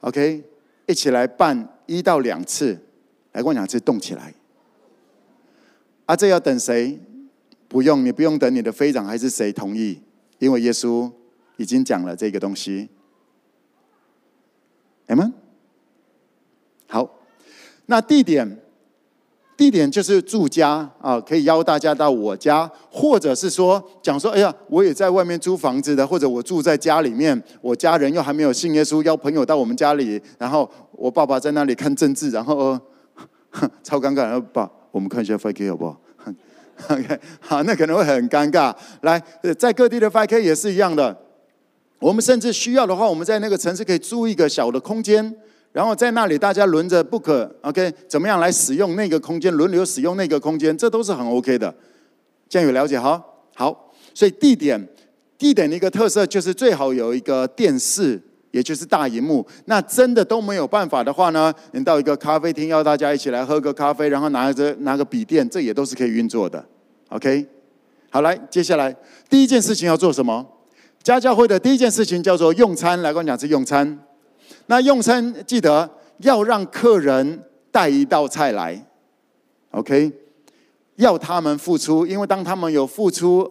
[0.01, 0.45] ，OK，
[0.87, 2.79] 一起来办一到两次，
[3.33, 4.35] 来过两次动起来。
[6.05, 6.99] 啊，这要等谁？
[7.69, 10.01] 不用，你不用等你的飞长还是谁同意，
[10.39, 11.11] 因为耶稣
[11.57, 12.89] 已经讲了这个东西。
[15.09, 15.33] Amen？
[16.89, 17.21] 好，
[17.87, 18.61] 那地点。
[19.57, 32.79] 地点就是住家啊，可以邀大家到我家，或者是说讲说，哎呀，我也在外面租房子的，或者我住在家里面，我家人又还没有信耶稣，邀朋友到我们家里，然后我爸爸在那里看政治，然后
[33.83, 36.01] 超尴尬，然后爸，我们看一下 5K 好不好？
[36.95, 38.75] OK，好，那可能会很尴尬。
[39.01, 39.23] 来，
[39.59, 41.17] 在各地的 5K 也是一样的，
[41.99, 45.35] 我们甚至需要的话，我们在那个城市可以租一个小的空间。
[45.77, 49.53] 然后在那里，大家轮着 book，OK，怎么样来使用那个空间？
[49.53, 51.75] 轮流使用那个空间，这都是很 OK 的。
[52.49, 53.23] 这样有了解哈？
[53.55, 54.89] 好，所以地点，
[55.37, 58.19] 地点的一个特色就是最好有一个电视，
[58.53, 59.47] 也就是大荧幕。
[59.67, 66.65] 那真的都没有办法的话呢，你到一个咖啡厅，邀大家一起来喝个咖啡，然后拿着拿个笔电，这也都是可以运作的。
[67.11, 67.47] OK，
[68.09, 68.97] 好，来，接下来
[69.29, 70.47] 第一件事情要做什么？
[71.03, 73.03] 家教会的第一件事情叫做用餐。
[73.03, 74.06] 来跟我讲是用餐。
[74.67, 78.87] 那用餐记得要让客人带一道菜来
[79.71, 80.13] ，OK？
[80.97, 83.51] 要他们付出，因为当他们有付出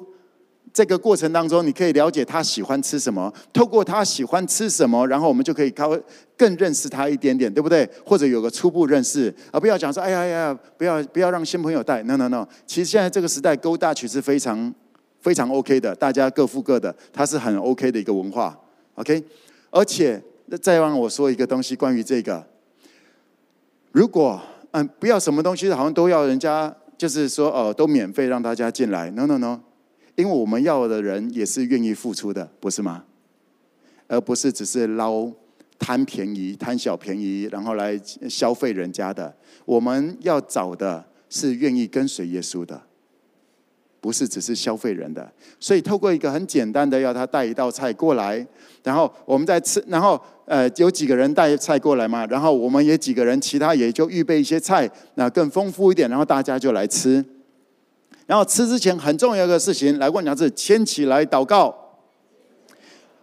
[0.73, 3.31] 这个过程当中，你可以了解他喜欢吃什么。
[3.53, 5.95] 透过他喜欢吃什么，然后我们就可以靠
[6.35, 7.87] 更认识他一点点，对不对？
[8.03, 12.47] 或者有个初步认识，而不要讲说，哎呀呀，不要不要让新朋友带，no no no。
[12.65, 14.73] 其实现在这个时代，Go Dutch 是非常
[15.19, 18.59] 非常 OK 的，大家各付各的，它是很 OK 的一个文化
[18.95, 19.23] ，OK？
[19.69, 20.19] 而且。
[20.45, 22.45] 那再让我说一个东西，关于这个，
[23.91, 29.59] 如果嗯不要什么东西，好像都要人家，就是说哦都免费让大家进来，no no no，
[30.15, 33.03] 因为我们要的人也是愿意付出的，不是吗？
[34.07, 35.31] 而不是只是捞
[35.79, 39.35] 贪便宜、贪小便宜，然后来消费人家的。
[39.65, 42.79] 我们要找的是愿意跟随耶稣的。
[44.05, 45.27] 不是只是消费人的，
[45.59, 48.45] 所以透过一个很简单的，要他带一道菜过来，
[48.83, 57.25] 然后我们再吃，然后呃有几个人带菜过来嘛，然后我们也几个人，其他也就预备一些菜，那更丰富一点，然后大家就来吃。
[58.27, 61.75] 然后吃之前很重要的事情，来问你是牵起来祷告，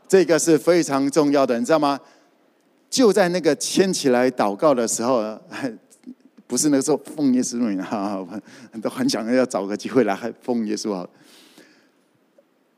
[0.08, 2.00] 这个是非常重要的，你知道吗？
[2.90, 5.38] 就在那个牵起来祷告的时候。
[6.52, 8.22] 不是那个时候奉耶稣名哈，
[8.82, 10.92] 都很想要找个机会来奉耶稣。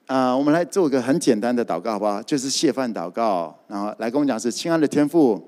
[0.06, 2.22] 啊，我们来做个很简单的祷告，好不好？
[2.22, 5.44] 就是谢饭祷告，然后来跟我讲是亲爱的天父，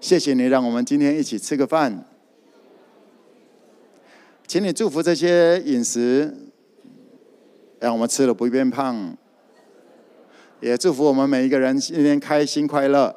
[0.00, 2.04] 谢谢你让我们今天一起吃个饭，
[4.46, 6.32] 请你祝福这些饮食，
[7.80, 9.16] 让我们吃了不会变胖，
[10.60, 13.12] 也祝福我们每一个人今天开心快乐。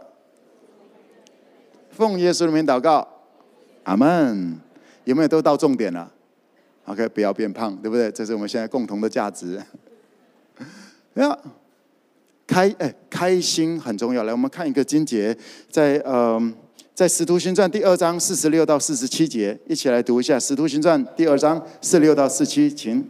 [1.91, 3.07] 奉耶稣的名祷告。
[3.89, 4.55] 阿门，
[5.05, 6.07] 有没有都到重点了
[6.85, 8.11] ？OK，不要变胖，对不对？
[8.11, 9.59] 这是我们现在共同的价值。
[11.17, 11.35] 呀
[12.45, 14.21] 开哎，开心很重要。
[14.21, 15.35] 来，我们看一个经节，
[15.71, 16.53] 在嗯、呃，
[16.93, 23.03] 在《使徒行传》第二章四十六到四十七节，一起来读一下《使徒行传》第二章四六到四七，请。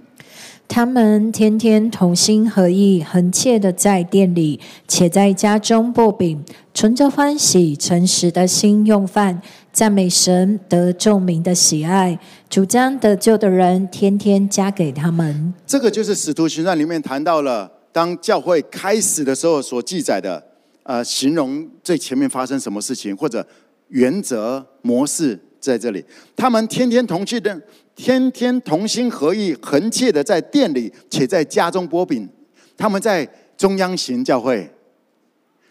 [0.69, 9.41] 他们天天同心合意，恒切的在店里，且在家中擘饼，存着欢喜诚实的心用饭，
[9.79, 12.19] 赞美神，得众民的喜爱。
[12.49, 15.53] 主将得救的人天天加给他们。
[15.65, 20.43] 这个就是《使徒行传》里面谈到了，当教会开始的时候所记载的，
[20.83, 23.47] 呃，形容最前面发生什么事情，或者
[23.87, 26.03] 原则模式在这里。
[26.35, 27.57] 他们天天同去的。
[27.95, 32.27] 天天同心合意，恒切的在店里，且在家中擘饼。
[32.75, 33.25] 他们在
[33.57, 34.69] 中央型教会，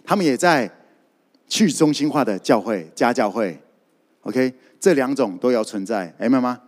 [0.03, 0.71] 他们也在
[1.47, 3.61] 去中心化的教会、家教会。
[4.29, 6.61] OK，这两种都要存在，明白吗？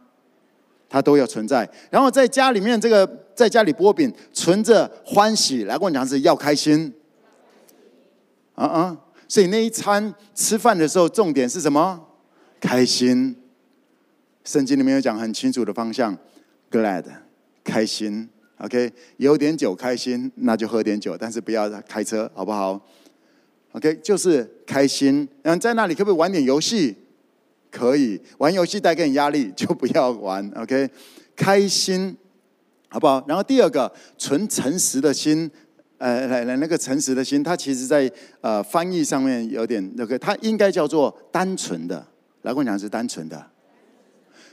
[0.89, 1.69] 它都要存在。
[1.91, 5.65] 然后在家里面，这个在家里剥饼，存着欢喜。
[5.65, 6.91] 来跟我讲是要开心。
[8.55, 8.99] 啊啊！
[9.29, 12.09] 所以那一餐吃饭的时候，重点是什么？
[12.59, 13.37] 开心。
[14.43, 16.17] 圣经里面有讲很清楚的方向
[16.71, 17.05] ，glad，
[17.63, 22.81] 开心，OK，有点酒开心，那就喝点酒，但是不要开车，好不好
[23.73, 25.29] ？OK，就是开心。
[25.43, 26.97] 嗯在那里可不可以玩点游戏？
[27.71, 30.91] 可以，玩游戏带给你压力 就不要玩，OK，
[31.37, 32.17] 开心，
[32.89, 33.25] 好不好？
[33.29, 35.51] 然后第二个，纯诚实的心，
[35.99, 42.07] 呃，来来，那个诚实的心，它其实在呃翻译上面有点那个，它应该叫做单纯的。
[42.43, 43.47] 来跟我讲是单纯的。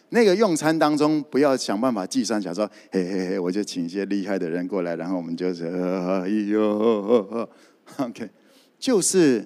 [0.10, 7.50] 那个用餐当中，不要想办法计算，想说嘿嘿嘿，我就请一些厉害的人过来，然后我们就是呃哎呦
[7.98, 8.30] ，OK，
[8.78, 9.46] 就是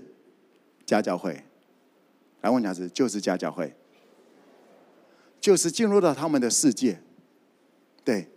[0.85, 1.41] 家教会。
[2.41, 3.73] 来问一下是，就是家教会，
[5.39, 6.99] 就是进入到他们的世界，
[8.03, 8.27] 对，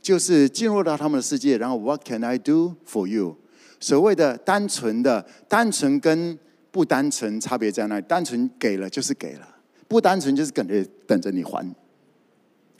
[0.00, 1.58] 就是进入到他们的世界。
[1.58, 3.36] 然后 What can I do for you？
[3.80, 6.38] 所谓的单纯的，单纯跟
[6.70, 8.04] 不单纯差别在哪里？
[8.06, 9.56] 单纯给了就是给了。
[9.88, 11.74] 不单纯就是等着等着你还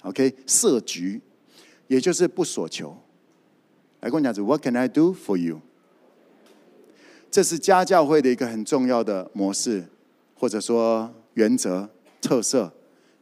[0.03, 0.33] ，OK？
[0.47, 1.21] 设局，
[1.89, 2.97] 也就是不索求。
[4.01, 5.61] 来跟我讲，是 What can I do for you？
[7.31, 9.85] 这是家教会的一个很重要的模式，
[10.41, 11.87] 或者说原则
[12.23, 12.73] 特色。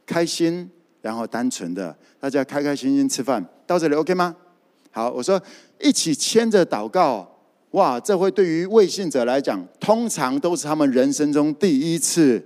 [0.05, 0.67] 开心，
[1.03, 4.35] 然后单纯的，大家开开心心吃饭，到这里 OK 吗？
[4.89, 5.39] 好，我说
[5.79, 7.29] 一起牵着祷告，
[7.71, 12.43] 哇，这会对于未信者来讲，通常都是他们人生中第一次。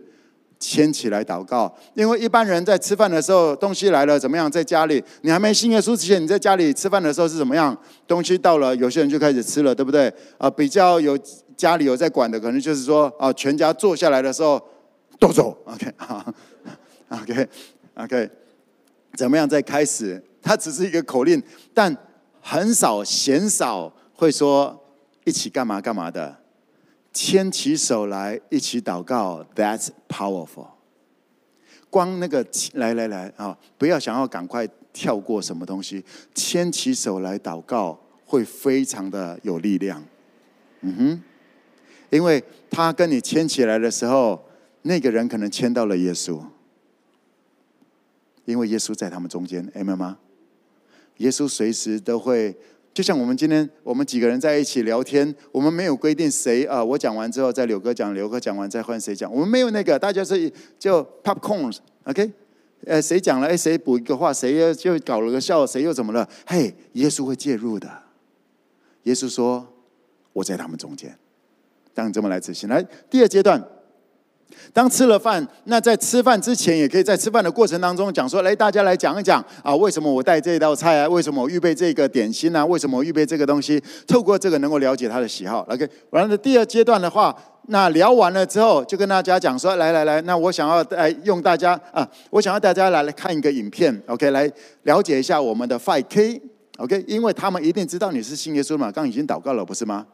[0.64, 4.50] 牵起来祷告，因为一般人在吃饭的时候，东西来了怎么样？
[4.50, 7.78] 在家里，你还没信耶稣之前，你在家里吃饭的时候是怎么样？
[8.08, 10.12] 东西到了，有些人就开始吃了，对不对？
[10.38, 11.20] 啊，比较有
[11.58, 14.62] 家里有在管的，可能就是说啊，全家坐下来的时候
[15.20, 16.34] 都走，OK，好
[17.10, 18.30] ，OK，OK，
[19.18, 19.48] 怎么样？
[19.50, 21.94] 再开始，它只是一个口令，但
[22.40, 24.82] 很少鲜少会说
[25.26, 26.38] 一起干嘛干嘛的。
[27.14, 30.68] 牵起手来一起祷告，That's powerful。
[31.92, 32.44] 光那个
[32.74, 36.04] 来来来啊，不要想要赶快跳过什么东西，
[36.34, 40.04] 牵起手来祷告会非常的有力量。
[40.82, 41.24] 嗯哼，
[42.10, 44.44] 因为他跟你牵起来的时候，
[44.82, 46.44] 那个人可能牵到了耶稣，
[48.46, 50.18] 因为耶稣在他们中间，明白吗？
[51.18, 52.58] 耶稣随时都会。
[52.94, 62.32] 就像我们今天我们几个人在一起聊天，我们没有规定谁啊，我讲完之后再柳哥讲，柳哥讲完再换谁讲，我们没有那个，大家是就 popcorns，OK，
[62.86, 66.30] 呃，谁讲了，哎，谁补一个话，谁又就搞了个笑，谁又怎么了？
[66.46, 67.90] 嘿，耶稣会介入的。
[69.04, 69.68] 耶稣说
[70.32, 71.18] ：“我在他们中间。”
[71.96, 72.70] 当你这么来执行。
[72.70, 73.62] 来，第二阶段。
[74.72, 81.08] 当吃了饭，那在吃饭之前，也可以在吃饭的过程当中讲说：“来，大家来讲一讲啊，为什么我带这道菜啊？
[81.08, 82.66] 为什么我预备这个点心啊？
[82.66, 83.82] 为什么我预备这个东西？
[84.08, 85.66] 透过这个能够了解他的喜好。
[85.70, 87.36] OK，完了第二阶段的话，
[87.68, 94.52] 那聊完了之后，就跟大家讲说：来来来，那我想要来用大家啊，我想要大家来来看一个影片，OK，来
[94.84, 100.06] 了解一下我们的 5K，OK，因为他们一定知道你是信耶稣嘛，刚已经祷告了，不是吗？”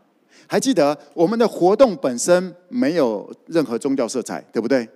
[0.51, 4.89] 还记得我们的活动本身没有任何宗教色彩，对不对？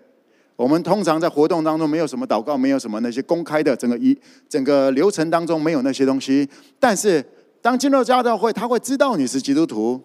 [0.56, 4.18] 我们通常在活动当中没有什么祷告，没有什么那些公开的整个一
[4.50, 6.50] 整个流程当中没有那些东西。
[6.80, 7.24] 但是
[7.62, 10.02] 当进入家教会，他会知道你是基督徒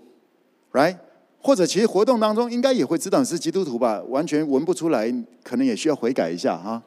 [0.73, 0.99] ，right？
[1.41, 4.03] 或者其实活动当中应该也会知道你是基督徒吧？
[4.09, 5.11] 完全闻不出来，
[5.43, 6.83] 可能也需要悔改一下哈。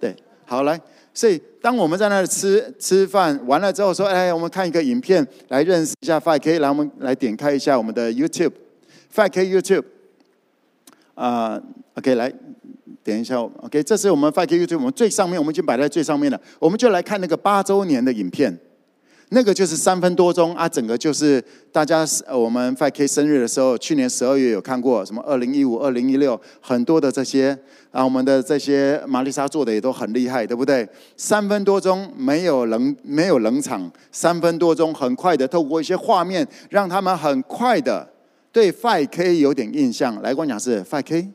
[0.00, 0.80] 对，好来。
[1.16, 9.84] 所以，当我们在那里吃吃饭完了之后，说：“哎，我们看一个影片来认识一下 5K。”来，我们来点开一下我们的 YouTube，5K YouTube。
[11.14, 11.62] 啊
[11.94, 12.32] ，OK，来
[13.04, 13.38] 点一下。
[13.38, 16.40] OK，这是我们 5K YouTube，我们最上面，我们已经摆在最上面了。
[16.58, 18.58] 我们就来看那个八周年的影片。
[19.34, 27.58] 那个就是三分多钟啊，整个就是大家我们 5K 生日的时候，去年十二月有看过什么二零一五、二零一六很多的这些
[27.90, 30.88] 啊，我们的这些玛丽莎做的也都很厉害，对不对？
[31.16, 38.08] 三分多钟没有冷没有冷场，三分多钟很快的透过一些画面，让他们很快的
[38.52, 40.14] 对 5K 有点印象。
[40.22, 41.28] 来，跟我讲是 5K，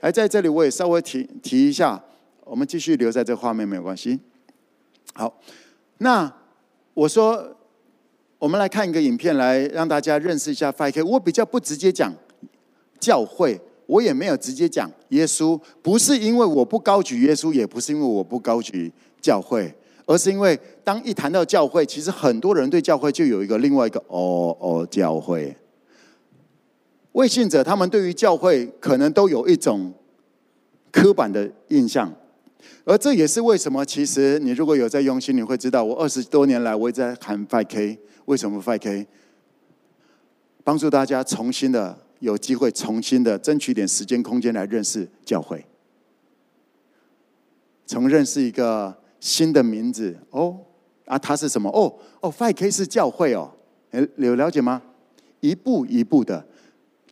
[0.00, 1.98] 来在这里我也稍微提提一下，
[2.44, 4.20] 我们继续留在这画面没有关系。
[5.14, 5.40] 好，
[5.96, 6.30] 那。
[6.94, 7.56] 我说，
[8.38, 11.04] 我们来看一个影片，来让大家认识一下 5K。
[11.04, 12.14] 我比较不直接讲
[13.00, 19.74] 教会，我也没有直接讲耶稣，不是因为我不高举耶稣，也不是因为我不高举教会，
[20.06, 25.56] 而是因为当一谈到教会，其实很多人对教会就有一个另外一个哦哦教会。
[27.10, 29.92] 未信者他们对于教会可能都有一种
[30.92, 32.12] 刻板的印象。
[32.84, 39.06] 而这也是为什么，其实你如果有在用心，你会知道，我二十多年来我一直在喊 “five k”，为什么 “five k”？
[40.62, 45.64] 帮助大家重新的有机会，重新的争取点时间空间来认识教会，
[47.86, 50.58] 从认识一个新的名字哦，
[51.06, 51.68] 啊，它是什么？
[51.70, 53.50] 哦哦，“five k” 是教会哦，
[53.90, 54.80] 诶，有了解吗？
[55.40, 56.46] 一步一步的，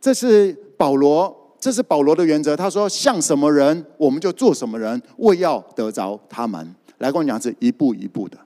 [0.00, 1.41] 这是保罗。
[1.62, 2.56] 这是保罗的原则。
[2.56, 8.36] 他说：“像什么人，我们就做什么人，为要得着他们。”来跟我讲，是一步一步的。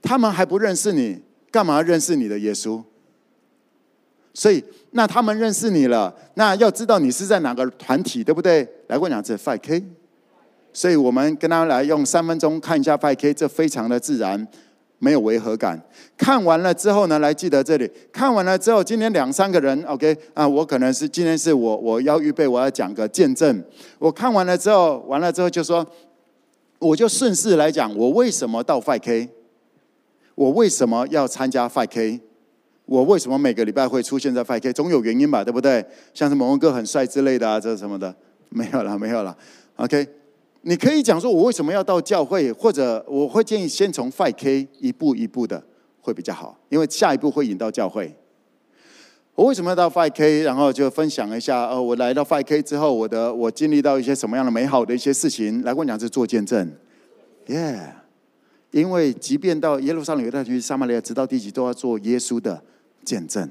[0.00, 2.82] 他们还不认识你，干嘛认识你的耶稣？
[4.32, 8.60] 所以，那他们认识你了，那要知道你是在哪个团体，对不对？
[8.86, 9.84] 来跟我讲，这 5K。
[10.72, 14.48] 所以我们跟他们来用三分钟看一下 Five K，这非常的自然。
[15.00, 15.82] 没有违和感。
[16.16, 17.90] 看完了之后呢，来记得这里。
[18.12, 23.64] 看完了之后，今天两三个人，OK 啊，我可能是今天是我我要预备，我要讲个见证。
[23.98, 25.84] 我看完了之后，完了之后就说，
[26.78, 29.28] 我就顺势来讲，我为什么到 5K？
[30.36, 32.20] 我为什么要参加 5K？
[32.84, 34.72] 我为什么每个礼拜会出现在 5K？
[34.72, 35.84] 总有原因吧，对不对？
[36.12, 38.14] 像是某某哥很帅之类的啊，这什么的，
[38.50, 39.36] 没有了，没有了
[39.76, 40.19] ，OK。
[40.62, 45.62] 你可以讲说，我为什么要到教会，或者我会建议先从 5K 一步一步的
[46.00, 48.14] 会比较好，因为下一步会引到教会。
[49.34, 50.42] 我为什么要到 5K？
[50.42, 56.70] 然后就分享一下，呃，我来到 5K 之后，我的我经历到一些什么样的美好的一些事情，来跟我讲是做见证。
[57.46, 57.94] 耶，
[58.70, 62.62] 因为即便到耶路撒冷、犹太区、撒玛利亚，直到地极，都要做耶稣的
[63.02, 63.48] 见证。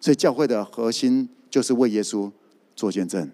[0.00, 2.28] 所以教会的核心就是为耶稣
[2.74, 3.30] 做见证。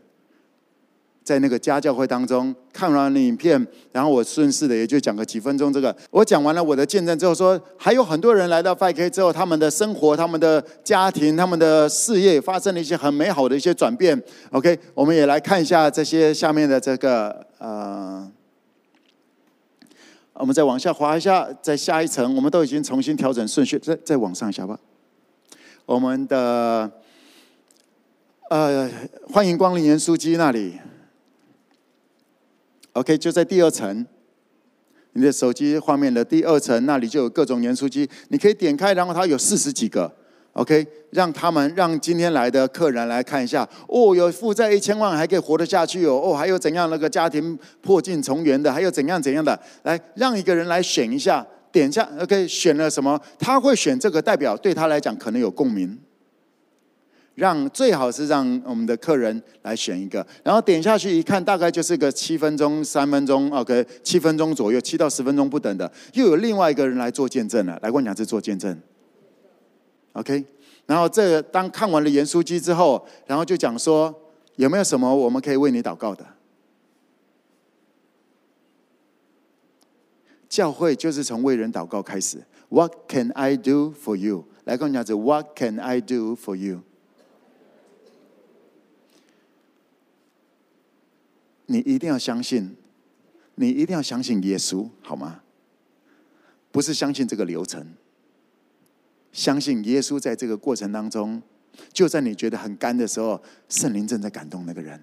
[1.24, 5.72] 在那个家教会当中看完了影片，然后我顺势的也就讲个几分钟。
[5.72, 14.22] 这个我讲完了我的见证之后，说还有很多人来到 5K 之后，他们的生活、他们的家庭、他们的事业发生了一些很美好的一些转变。
[14.50, 18.30] OK，我们也来看一下这些下面的这个呃，
[20.34, 24.78] 我们再往下滑一下，在下一层，我们都已经重新调整顺序，再再往上一下吧。
[25.86, 26.90] 我们的
[28.50, 28.90] 呃，
[29.32, 30.74] 欢迎光临严书记那里。
[32.94, 34.04] OK，就在第二层，
[35.12, 40.10] 你的手机画面的第二层，那里就有各种盐酥鸡，你可以点开，然后它有四十几个。
[40.52, 43.68] OK，让他们让今天来的客人来看一下。
[43.88, 46.20] 哦，有负债一千万还可以活得下去哦。
[46.24, 49.58] 哦，还有怎样那个家庭破镜重圆的，还有怎样怎样的。
[49.82, 52.08] 来，让一个人来选一下，点一下。
[52.20, 53.20] OK，选了什么？
[53.36, 55.98] 他会选这个，代表对他来讲可能有共鸣。
[57.34, 65.90] 让最好是让我们的客人来选一个，然后点下去一看，大概就是个七分钟、三分钟，OK，七分钟左右，七到十分钟不等的。
[66.12, 68.80] 又有另外一个人来做见证了，来跟我讲是做见证。
[70.12, 70.44] OK，
[70.86, 74.14] 然后这个当看完了盐酥鸡之后，然后就讲说
[74.56, 76.24] 有没有什么我们可以为你祷告的？
[80.48, 82.38] 教会就是从为人祷告开始。
[82.68, 84.44] What can I do for you？
[84.62, 86.82] 来跟我讲，这 What can I do for you？
[91.66, 92.76] 你一定要相信，
[93.54, 95.40] 你一定要相信耶稣，好吗？
[96.70, 97.94] 不是相信这个流程，
[99.32, 101.40] 相信耶稣在这个过程当中，
[101.92, 105.00] 就在你觉得很干的时候，圣灵正在感动那个人，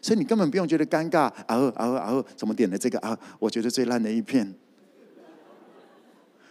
[0.00, 1.22] 所以你根本不用觉得尴尬。
[1.22, 3.18] 啊哦啊哦啊哦，怎么点的这个啊？
[3.38, 4.54] 我觉得最烂的一片，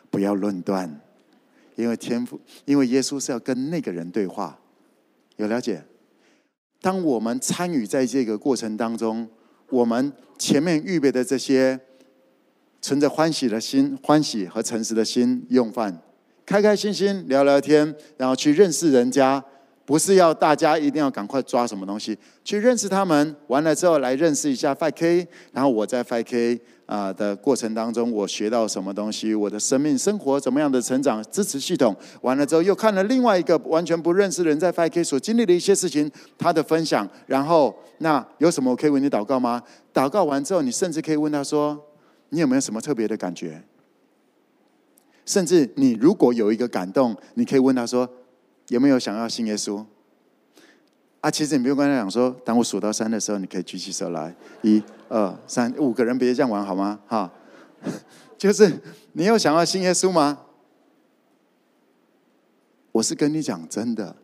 [0.10, 1.00] 不要论断，
[1.76, 4.60] 因为天赋，因为耶稣是要跟那个人对话，
[5.38, 5.84] 有了解？
[6.82, 9.30] 当我们参与在这个过程当中，
[9.70, 11.80] 我们前面预备的这些，
[12.82, 16.02] 存着欢喜的心、欢喜和诚实的心用饭，
[16.46, 19.44] 开开心心聊聊天，然后去认识人家，
[19.86, 23.36] 不是要大家一定要赶快抓什么东西，去认识他们。
[23.48, 26.60] 完了之后来认识一下 5K，然后我在 5K。
[26.92, 29.34] 啊的过程当中，我学到什么东西？
[29.34, 31.24] 我的生命生活怎么样的成长？
[31.32, 37.10] 支持系统完了之后，又看了另外一个完全不认识的人在 5K 所经历的一些事情，他的分享。
[37.26, 39.64] 然后，那有什么我可以为你祷告吗？
[39.94, 41.82] 祷告完之后，你甚至可以问他说
[42.28, 43.64] ：“你有没有什么特别的感觉？”
[45.26, 48.10] 甚至你如果有一个感动，你可以问他说
[48.68, 49.82] ：“有没有想要信耶稣？”
[51.22, 56.98] 啊，其实你不用跟他讲说，当我数到三的时候，你可以举起手来，一、二、三，五个人别这样玩好吗？
[57.06, 57.30] 哈，
[58.40, 58.80] 就是
[59.12, 60.46] 你有想要信耶稣吗？
[62.94, 64.16] 我是跟你讲真的，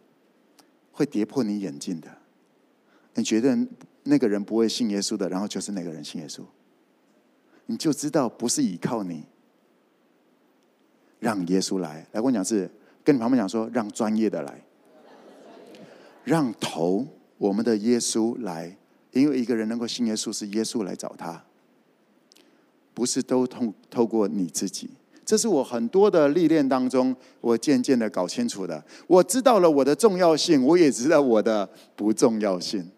[0.94, 2.08] 会跌破你眼镜的。
[3.16, 3.58] 你觉得
[4.04, 6.42] 那个人不会信耶稣的，然后就是那个人信耶稣，
[7.66, 9.26] 你就知道不是依靠你，
[11.20, 12.08] 让耶稣来。
[12.14, 12.72] 来跟我讲是
[13.04, 14.62] 跟你旁边讲说，让专业的来。
[16.24, 17.06] 让头
[17.38, 18.78] 我们的耶稣来，
[19.20, 21.44] 因为一个人能够信耶稣，是耶稣来找他，
[22.94, 24.90] 不是都通透过你自己。
[25.26, 28.82] 这是我很多的历练当中，我渐渐的搞清楚的。
[29.08, 32.90] 我知道了我的重要性，我也知道我的不重要性。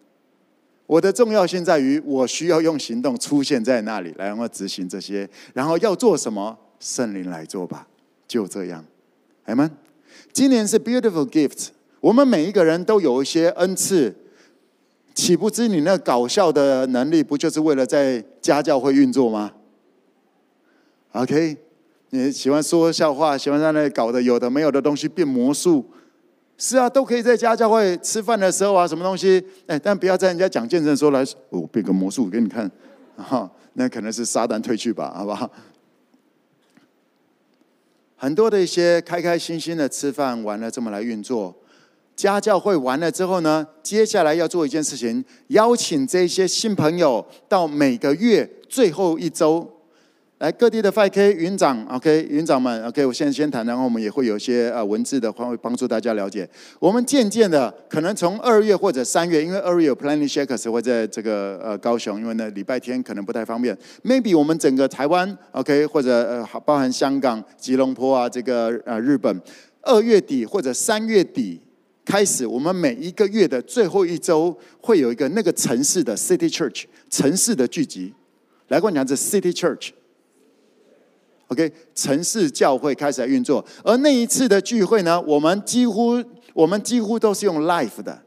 [0.86, 5.28] 我的重要性在于，我需要用行动出现在那里，来让我执行这些。
[5.54, 7.86] 然后要做什么，圣灵来做吧，
[8.28, 8.84] 就这样。
[9.44, 9.70] 阿们。
[10.32, 11.68] 今年是 Beautiful Gift，。
[12.00, 14.14] 我们每一个人都有一些恩赐，
[15.20, 19.52] 岂不知你那搞笑的能力，不就是为了在家教会运作吗
[21.12, 21.58] ？OK，
[22.08, 25.84] 你喜欢说笑话，喜欢在那里搞的有的没有的东西变魔术，
[26.56, 29.44] 是啊，都可以在家教会吃饭的时候啊，什么东西？
[29.66, 32.70] 哎，但不要在人家讲见证的时候来，我变个魔术给你看，
[33.18, 35.50] 哈，那可能是撒旦退去吧，好不好？
[38.16, 41.54] 很多的一些开开心心的吃饭完了，这么来运作。
[42.22, 49.68] 家教会完了之后呢，接下来要做一件事情，邀请这些新朋友到每个月最后一周，
[50.38, 56.48] 来各地的 5K 云长，OK，云长们，OK，我现在先谈，然后我们也会有一些呃文字的话会帮助大家了解。
[56.78, 63.76] 我们渐渐的，可能从二月或者三月，因为二月有 Planning Shakers 会在这个呃高雄，因为呢礼拜天可能不太方便。
[64.04, 69.40] Maybe 我们整个台湾，OK，或者呃包含香港、吉隆坡啊，这个呃日本，
[69.82, 71.60] 二月底或者三月底。
[72.10, 78.12] 开始，我们每一个月的最后一周会有一个那个城市的 City Church 城市的聚集，
[78.66, 83.64] 来跟我讲这 City Church，OK，城市教会开始来运作。
[83.84, 86.20] 而那一次的聚会呢，我们几乎
[86.52, 88.20] 我们几乎都是用 live 的，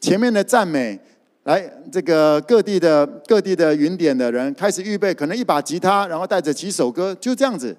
[0.00, 0.98] 前面的赞美，
[1.42, 7.76] 来这个各地的各地的云点的人开始预备，可能一把吉他，然后带着几首歌，就这样子。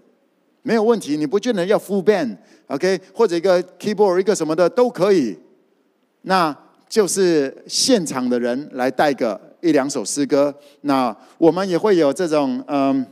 [0.65, 5.37] 没有问题，你不见得要 full band，OK，或者一个 keyboard 一个什么的都可以。
[6.23, 6.53] 那
[6.89, 10.53] 就是现场的人来带个一两首诗歌。
[10.81, 13.05] 那我们也会有这种嗯。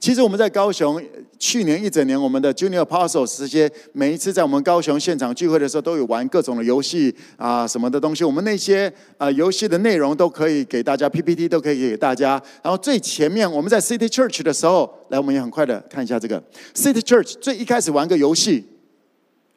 [0.00, 1.02] 其实我们在高雄，
[1.40, 8.22] 去年一整年，我们的 Junior Apostles 这些每一次在我们高雄现场聚会的时候，都有玩各种的游戏啊什么的东西。
[8.22, 12.40] 我们那些啊游戏的内容都可以给大家，PPT 都可以给大家。
[12.62, 16.40] 然后最前面我们在 City Church 的时候，来我们也很快的看一下这个
[16.74, 18.64] City Church 最一开始玩个游戏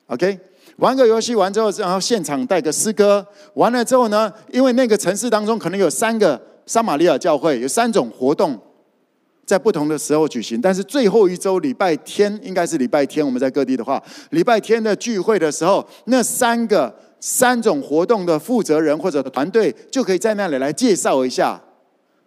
[0.07, 0.39] ，OK，
[0.77, 3.23] 玩个游戏完之后，然后现场带个诗歌，
[3.53, 8.59] 完了之后呢，因为那个城市当中可能有三个撒玛利亚教会，有三种活动。
[9.51, 13.25] 在不同的时候举行，但是最后一周礼拜天应该是礼拜天。
[13.25, 21.61] 我们在各地的话，礼拜天的聚会的时候，那三个三种活动的负责人或者团队就可以在那里来介绍一下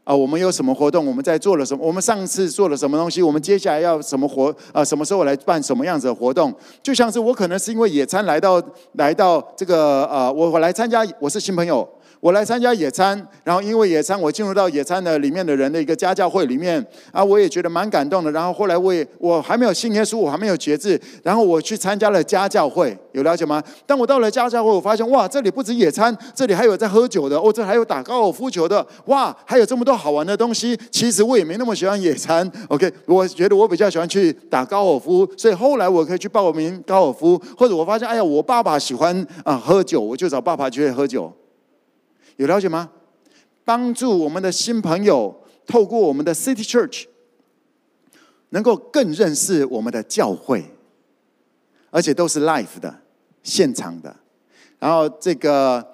[0.05, 1.07] 啊，我们有什么活动？
[1.07, 1.83] 我们在做了什么？
[1.87, 3.23] 我们上次做了什么东西？
[3.23, 4.55] 我们接下来要什么活？
[4.71, 6.55] 啊，什么时候来办什么样子的活动？
[6.83, 8.63] 就像是我可能是因为野餐来到
[8.99, 11.89] 来到这个呃，我我来参加，我是新朋友。
[12.25, 18.33] 我来参加野餐，然后因为野餐，我进入到野餐的里面的人的一个家教会里面啊，我也觉得蛮感动的。
[18.33, 23.63] 然后后来我也我还没有信耶稣，我还没有节制，然后我去参加了家教会，有了解吗？
[23.85, 30.75] 当我到了家教会，我发现哇，这里不止野餐，这里还有在喝酒的，哦，这还有打高尔夫球的，哇，还有这么多好玩的东西。
[30.91, 39.15] 其实我也没那么喜欢野餐，OK，我觉得我比较喜欢去打高尔夫，所以后来我可以去报名高尔夫，或者我发现哎呀，我爸爸喜欢
[39.45, 41.31] 啊喝酒，我就找爸爸去喝酒。
[42.37, 42.91] 有了解吗？
[43.65, 45.35] 帮助我们的新朋友
[45.67, 47.07] 透过我们的 City Church，
[48.51, 50.65] 能够更认识我们的教会，
[51.91, 52.95] 而且都是 live 的
[53.43, 54.15] 现场的。
[54.79, 55.87] 然后这个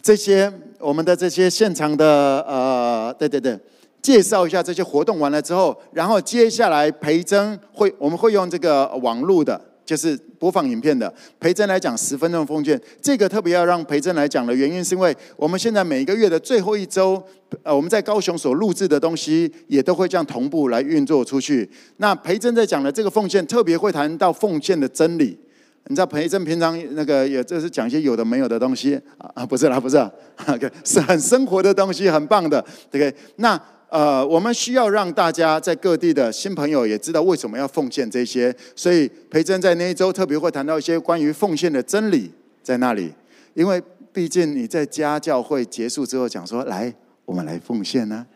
[0.00, 3.58] 这些我们的这些现场的呃，对对对，
[4.00, 9.60] 介绍一下这些活动完了之后，然后接下来培增会我们会用这个网络的。
[9.84, 17.22] 就是播放影片的培珍来讲十分钟奉献，这个特别要让培珍来讲的原因，是因为我们现在每个月的最后一周，
[17.62, 21.68] 呃，我们在高雄所录制的东西也都会这样同步来运作出去。
[21.98, 25.38] 那培珍在讲的这个奉献，特别会谈到奉献的真理。
[25.86, 30.10] 你知道培珍平常那个也就是讲一些有的没有的东西啊，不是啦，不是啦
[30.46, 32.60] ，OK， 是很生活的东西，很棒的，
[32.90, 33.14] 对不对？
[33.36, 33.60] 那。
[33.94, 42.28] 呃，我们需要让大家在各地的新朋友也知道为什么要奉献这些，所以培珍在那一周特别会谈到一些关于奉献的真理
[42.60, 43.14] 在那里，
[43.54, 43.80] 因为
[44.12, 46.92] 毕竟你在家教会结束之后讲说，来，
[47.24, 48.26] 我们来奉献呢，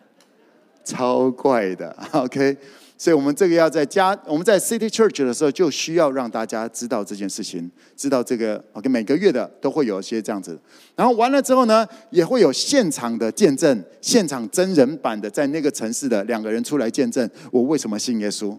[0.84, 2.56] 超怪的，OK。
[3.00, 8.88] 所以，我们这个要在家，我们在 City Church 的时候，就需要让大家知道这件事情，知道这个 OK。
[8.88, 10.58] 每个月的都会有一些这样子，
[10.96, 18.58] 然后完了之后呢，也会有现场的见证，现场真人版的，在那个城市的两个人出来见证我为什么信耶稣。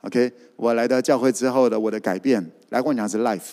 [0.00, 3.52] OK，我来到教会之后的我的改变，来跟我讲是 Life。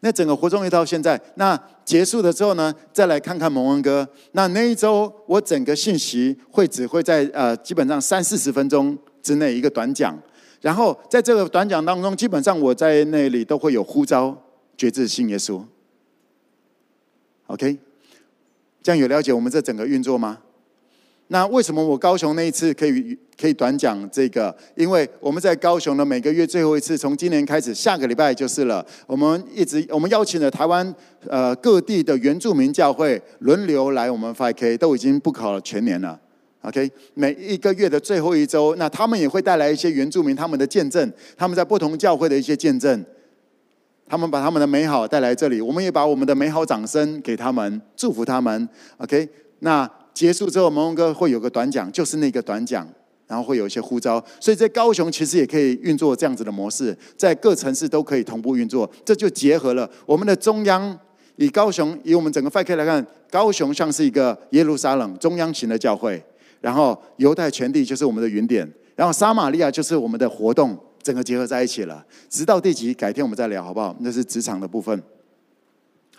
[0.00, 4.08] 那整个活动一到现在，那结束了之后呢，再来看看蒙恩哥。
[4.32, 10.16] 那那一周，我整个信息会只会在呃，基本上三四十分钟之内一个短讲。
[10.60, 14.36] 然后在这个短讲当中，基本上我在那里都会有呼召
[14.76, 15.62] 决志信耶稣。
[17.46, 17.78] OK，
[18.82, 20.38] 这样有了解我们这整个运作吗？
[21.30, 24.54] 那为什么我高雄那一次可以可以短讲这个？
[24.74, 28.84] 因为我们在高雄的每个月最后一次，从今年开始，下个礼拜就是了。
[29.06, 30.94] 我们一直我们邀请了台湾
[31.28, 36.18] 呃各地的原住民教会轮流来我们 FK，都已经不考了全年了。
[36.62, 43.04] OK，每一个月的最后一周，那他们也会带来一些原住民他们的见证，他们在不同教会的一些见证，
[44.08, 48.66] 他们把他们的美好带来这里，我们也把我们的美好掌声给他们，祝福他们。
[48.96, 49.86] OK，那。
[50.18, 52.84] 结束之后，蒙蒙哥会有个短讲，就是那个短讲，
[53.28, 60.98] 然后会有一些呼召，所以在高雄其实也可以运作这样子的模式，在各城市都可以同步运作，这就结合了我们的中央。
[61.36, 66.20] 以高雄，以我们整个 5K 来看，高雄像是一个耶路撒冷中央型的教会，
[66.60, 72.04] 然后犹太全地就是我们的云点，然后撒玛利亚就是我们的活动，整个结合在一起了。
[72.28, 73.94] 直到第几，改天我们再聊好不好？
[74.00, 75.00] 那是职场的部分。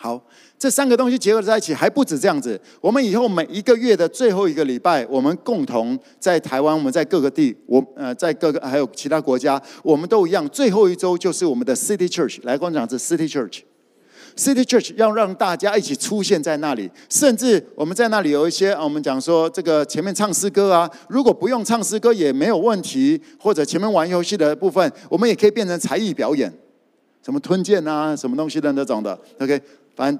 [0.02, 0.18] 好，
[0.58, 2.58] 这三个东西结合在一起还不止这样子。
[2.80, 10.47] 我们以后每一个月的最后一个礼拜，我们共同在台湾，我们在各个地，我呃在各个还有其他国家，我们都一样。
[10.47, 26.50] 最后一周就是我们的 City Church，来跟我讲是 City Church，City Church 要让大家一起出现在那里，甚至我们在那里有一些啊，我们讲说这个前面唱诗歌啊，如果不用唱诗歌也没有问题，或者前面玩游戏的部分，我们也可以变成才艺表演，
[27.22, 29.62] 什么吞剑啊，什么东西的那种的，OK。
[30.00, 30.18] 反正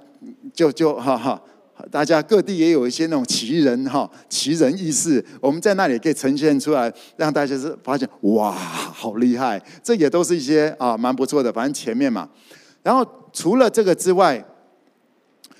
[0.54, 1.42] 就就哈哈，
[1.90, 9.64] 大家各地也有一些那种奇人哈，奇人异事，我们在那里可以呈现出来，让大家是发现哇，好厉害！
[9.82, 11.50] 这也都是一些啊蛮不错的。
[11.54, 12.28] 反正前面嘛，
[12.84, 14.46] 然后除了这个之外。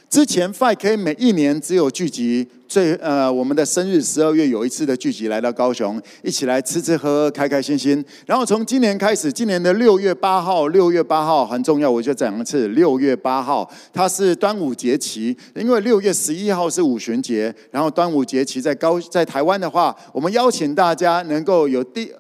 [0.10, 8.04] 之前 5K 每一年只有聚集最呃我们的生日十二月有一次的聚集来到高雄，一起来吃吃喝喝开开心心。
[8.26, 22.12] 然后从今年开始，今年的六月八号，六月八号很重要，我就讲一次，六月八号它是端午节期，因为六月十一号是五旬节，然后端午节期在高在台湾的话，我们邀请大家能够有第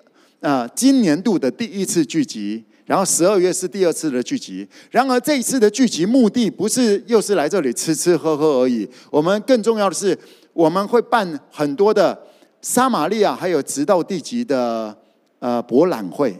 [0.42, 2.64] 啊、今年度的第一次聚集。
[2.90, 10.18] 然后十二月是第二次的聚集，然而这一次的聚集目的不是又是来这里吃吃喝喝而已，我们更重要的是
[10.54, 12.20] 我们会办很多的
[12.64, 14.98] 撒玛利亚还有直到地级的
[15.38, 16.36] 呃博览会，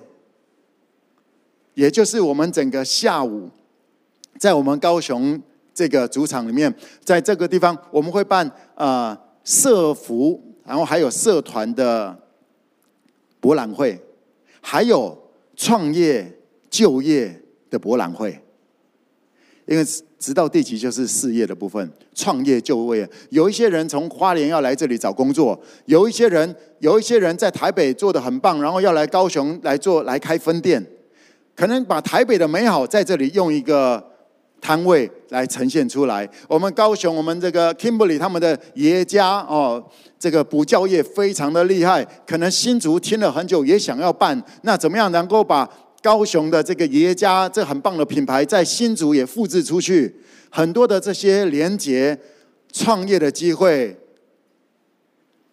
[1.76, 3.48] 也就是我们整个下午
[4.40, 5.40] 在我们高雄
[5.76, 6.74] 这个主场里面，
[7.04, 9.16] 在这个地方我们会办呃。
[9.42, 12.16] 社服，然后还有社团的
[13.40, 14.00] 博览会，
[14.62, 15.18] 还有
[15.56, 16.39] 创业
[16.70, 18.40] 就业的博览会。
[19.66, 19.86] 因为
[20.18, 23.08] 直到地级就是事业的部分，创业就业。
[23.30, 30.86] 有一些人从花莲要来这里找工作，有一些人有一些人在台北做得很棒，然后要来高雄来做来开分店，
[31.56, 34.04] 可能把台北的美好在这里用一个。
[34.62, 36.30] 摊位来呈现出来。
[36.46, 39.82] 我们高雄，我们这个 Kimberly 他们的爷爷家哦，
[40.20, 42.06] 这个补教业非常的厉害。
[42.28, 44.44] 可能新竹听了很久，也想要办。
[44.64, 45.66] 那怎么样能够把
[46.02, 50.16] 高雄的这个爷爷家这很棒的品牌，在新竹也复制出去？
[50.50, 52.18] 很多的这些连接
[52.72, 53.96] 创业的机会，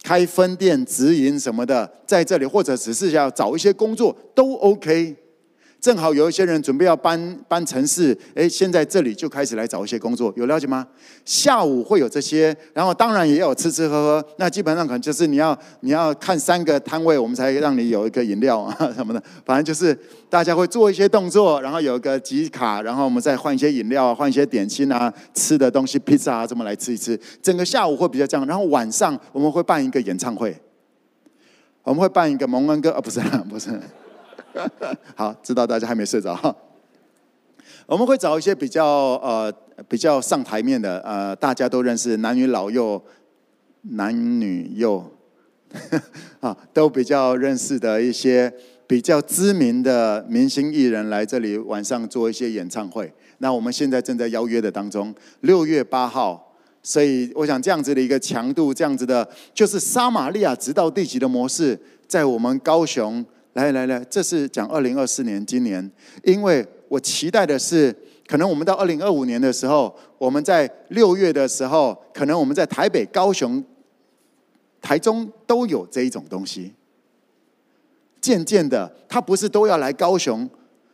[0.02, 5.16] 开分店、直营什么的，在这里或者只是要找一些工作都 OK。
[5.80, 10.84] 正好有一些人准备要搬搬城市，哎，现在这里就开始来找一些工作，有了解吗？
[11.24, 14.28] 下午会有这些，然后当然也有吃吃喝喝。
[14.38, 19.22] 那基本上可能就是你要你要看三个摊位，我们才让你有一个饮料啊 什么的。
[19.44, 19.96] 反正就是
[20.28, 27.18] 大家会做一些动作，然后有一个集卡，然后我们再换一些饮料啊，换一些点心啊，吃的东西，披萨啊，这么来吃一吃。
[27.40, 30.58] 整个下午会比较这样，然后晚上我们会办一个演唱会，
[31.84, 33.70] 我们会办一个蒙恩哥啊，不是 不是。
[35.14, 36.56] 好，知道大家还没睡着。
[37.86, 38.86] 我们会找一些比较
[39.22, 39.52] 呃
[39.88, 43.00] 比较上台面的呃大家都认识男女老幼
[43.82, 45.04] 男女幼
[46.40, 48.52] 啊都比较认识的一些
[48.88, 53.12] 比较知名的明星艺人来这里晚上做一些演唱会。
[53.38, 61.78] 那我们现在正在邀约的当中，六月八号，所以我想这样子的一个强度，这样子的，就是撒玛利亚直到地极的模式，
[62.08, 63.24] 在我们高雄。
[63.56, 65.90] 来来来，这是讲二零二四年，今年，
[66.22, 67.94] 因为我期待的是，
[68.26, 73.64] 可能我们到二零二五年的时候，我们在六月的时候，可能我们在台北、高雄、
[74.82, 76.74] 台中都有这一种东西。
[78.20, 80.46] 渐渐的，他不是都要来高雄，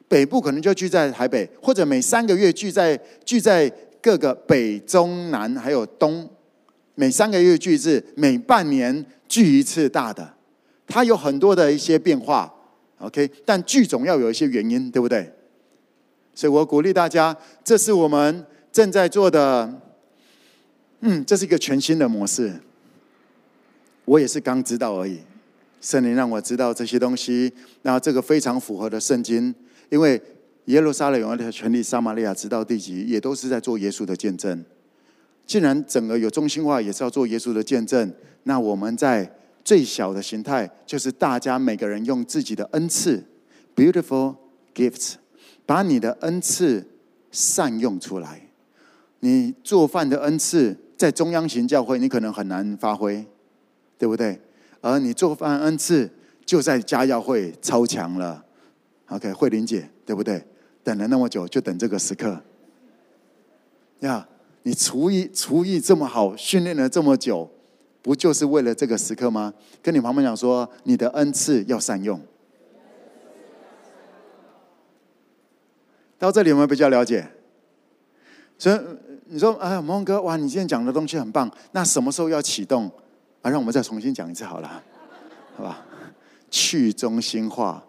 [0.06, 3.68] 北部可能就聚在台北，或者每三个月聚在聚在
[4.00, 6.30] 各个北、中、南还有东，
[6.94, 10.34] 每三个月聚一次，每半年聚一次大的。
[10.86, 12.52] 它有很多的一些变化
[12.98, 15.32] ，OK，但剧总要有一些原因，对不对？
[16.34, 19.80] 所以我鼓励大家，这是我们正在做的，
[21.00, 22.60] 嗯，这是一个全新的模式。
[24.04, 25.20] 我也是刚知道而已，
[25.80, 27.52] 圣灵让我知道这些东西，
[27.82, 29.54] 那这个非常符合的圣经，
[29.88, 30.20] 因为
[30.66, 34.64] 耶路撒冷永远的权利，撒玛利亚直到地极，也都是在做耶稣的见证。
[35.46, 38.12] 既然整个有中心化，也是要做耶稣的见证，
[38.42, 39.30] 那我们在。
[39.64, 43.24] 最小的形态就是大家每个人用自己的恩赐
[43.76, 44.36] ，beautiful
[44.74, 45.14] gifts，
[45.64, 46.86] 把你的恩赐
[47.30, 48.48] 善用出来。
[49.20, 53.24] 你做饭的恩赐在中央型教会你可能很难发挥，
[53.96, 54.40] 对不对？
[54.80, 56.10] 而你做饭恩赐
[56.44, 58.44] 就在家教会超强了。
[59.06, 60.44] OK，慧玲姐，对不对？
[60.82, 62.42] 等了那么久，就等这个时刻。
[64.00, 64.26] 呀，
[64.64, 67.48] 你厨艺厨艺这么好，训练了这么久。
[68.02, 69.54] 不就是为了这个时刻吗？
[69.80, 72.20] 跟你旁边讲说，你的恩赐要善用。
[76.18, 77.26] 到这里有没有比较了解？
[78.58, 78.80] 所以
[79.26, 81.50] 你说，哎，蒙哥，哇，你今天讲的东西很棒。
[81.72, 82.90] 那什么时候要启动？
[83.40, 84.82] 啊，让我们再重新讲一次好了，
[85.56, 85.84] 好吧？
[86.48, 87.82] 去中心化，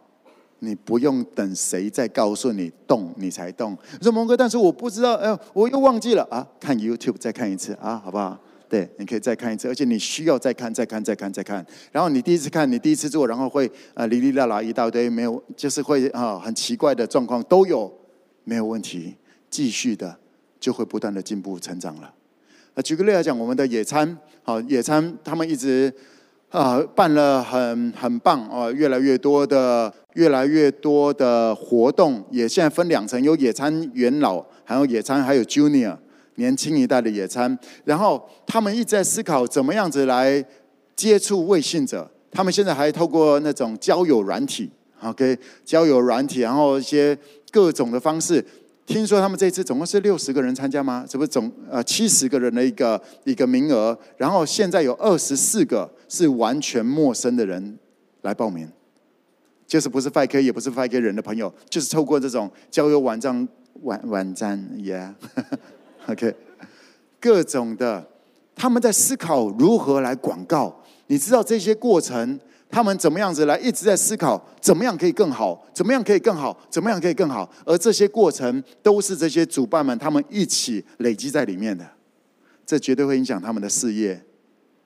[0.60, 3.78] 你不用等谁再告诉你动，你才动。
[4.00, 6.48] 你说蒙哥，但是我不知道，哎，我又忘记了啊！
[6.60, 8.40] 看 YouTube 再看一次啊，好不好？
[8.74, 11.64] 对，你可以再看一次，而且你需要再看、再看、再看、再看。
[11.92, 17.94] 然后你第一次看，你第一次做，然后会啊，哩哩啦啦一大堆，没有，就是会啊，很奇怪的状况都有，
[18.46, 19.16] 没有问题，
[19.48, 20.18] 继续的
[20.60, 22.12] 就会不断的进步成长了。
[22.74, 25.94] 啊，举个例来讲，我们的野餐，好，野餐他们一直
[26.50, 35.96] 啊办了很很棒哦，越来越多的越来越多的活动，也现在分两层，有野餐元老，还有野餐还有 Junior。
[36.36, 40.44] 年轻一代的野餐，然后他们一直在思考怎么样子来
[40.96, 42.10] 接触未信者。
[42.32, 44.70] 他们现在还透过那种交友软体
[45.04, 47.16] ，OK，交友软体，然后一些
[47.52, 48.44] 各种的方式。
[48.86, 51.06] 听说他们这次总共是六十个人参加吗？
[51.08, 53.98] 这不总呃七十个人的一个一个名额？
[54.18, 57.78] 然后现在有二十四个是完全陌生的人
[58.24, 58.68] 来报名，
[59.66, 63.48] 就是不是 FK 也不是 FK 人的朋友，就是透过这种交友网站
[63.84, 65.14] 网网站，Yeah。
[66.12, 66.36] OK，
[67.20, 68.06] 各种的，
[68.56, 70.84] 他们在思考如何来广告。
[71.08, 72.40] 你知道这些过程，
[72.70, 77.50] 他们怎么样子来一直在思考，怎么样可以更好，怎么样可以更好，怎么样可以更好。
[77.66, 81.88] 而这些过程都是这些主办们他们一起累积在里面的，
[82.66, 84.22] 这绝对会影响他们的事业。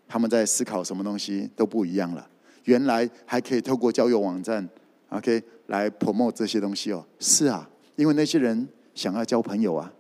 [0.08, 2.26] 他们在思考什么东西都不一样了。
[2.64, 4.68] 原来还可以透过交友网站
[5.10, 7.06] ，OK，来 promote 这些东西哦。
[7.20, 9.92] 是啊，因为那些人想要交朋友啊。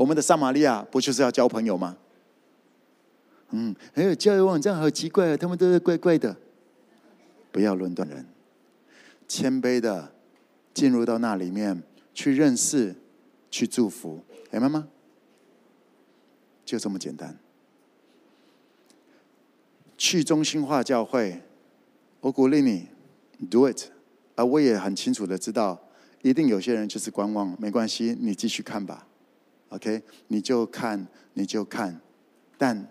[0.00, 1.94] 我们的撒玛利亚不就是要交朋友吗？
[3.50, 6.34] 嗯，还有交友网站好奇怪啊，他们都是怪怪的。
[7.52, 8.24] 不要论断人，
[9.28, 10.10] 谦卑的
[10.72, 11.82] 进入到那里面
[12.14, 12.96] 去认识、
[13.50, 14.88] 去祝福，明白吗？
[16.64, 17.36] 就这么简单。
[19.98, 21.42] 去中心化教会，
[22.20, 22.88] 我鼓励你
[23.50, 23.90] do it。
[24.34, 25.78] 而我也很清楚的知道，
[26.22, 29.06] 一定有些人就是观望，没关系，你继续看吧。
[29.70, 32.00] OK，你就看，你就看。
[32.56, 32.86] 但，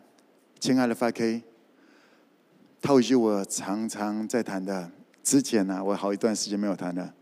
[0.59, 1.43] 亲爱的发 K，
[2.82, 4.91] 套一句我常常在谈的，
[5.23, 7.13] 之前呢、啊，我好一段时间没有谈了。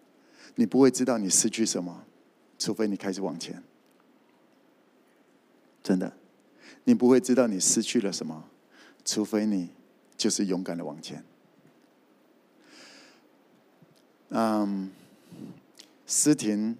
[0.55, 2.05] 你不会知道你失去什么，
[2.57, 3.61] 除非你开始往前。
[5.83, 6.11] 真的，
[6.85, 8.45] 你不会知道你失去了什么，
[9.05, 9.69] 除非你。
[10.17, 11.23] 就是勇敢的往前。
[14.29, 14.89] 嗯，
[16.07, 16.75] 思婷，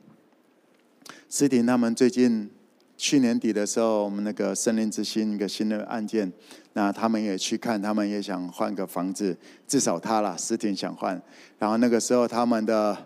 [1.30, 2.50] 思婷他们最近
[2.98, 6.30] 去年底的时候，我们那个森林之星一个新的案件，
[6.74, 9.38] 那他们也去看，他们也想换个房子，
[9.68, 11.22] 至少他啦，思婷想换。
[11.60, 12.98] 然后那个时候他们的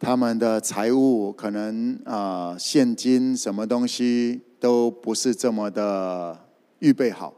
[0.00, 6.38] 他们的财务可能啊、呃，现金什么东西都不是这么的
[6.78, 7.34] 预备好，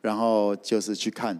[0.00, 1.38] 然后就是去看。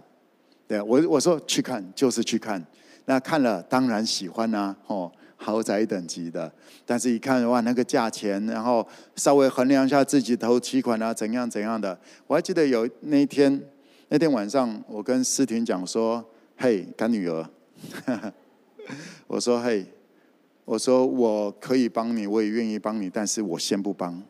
[0.67, 2.63] 对，我我说去看就是去看，
[3.05, 5.11] 那看了当然喜欢啊，哦，
[5.41, 6.51] 豪宅等级的，
[6.85, 13.61] 但是一看哇那个价钱，然后稍微衡量一下自己头期款啊怎样怎样的，我还记得有那一天
[14.09, 16.23] 那天晚上，我跟思婷讲说，
[16.57, 17.49] 嘿干女儿，
[19.27, 19.85] 我说嘿，
[20.65, 24.21] 我说我可以帮你，我也愿意帮你，但是我先不帮，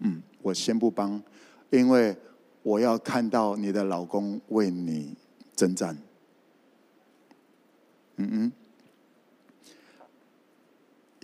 [0.00, 1.22] 嗯，我先不帮，
[1.70, 2.16] 因为。
[2.64, 5.14] 我要看到你的老公为你
[5.54, 5.94] 征战。
[8.16, 8.52] 嗯嗯，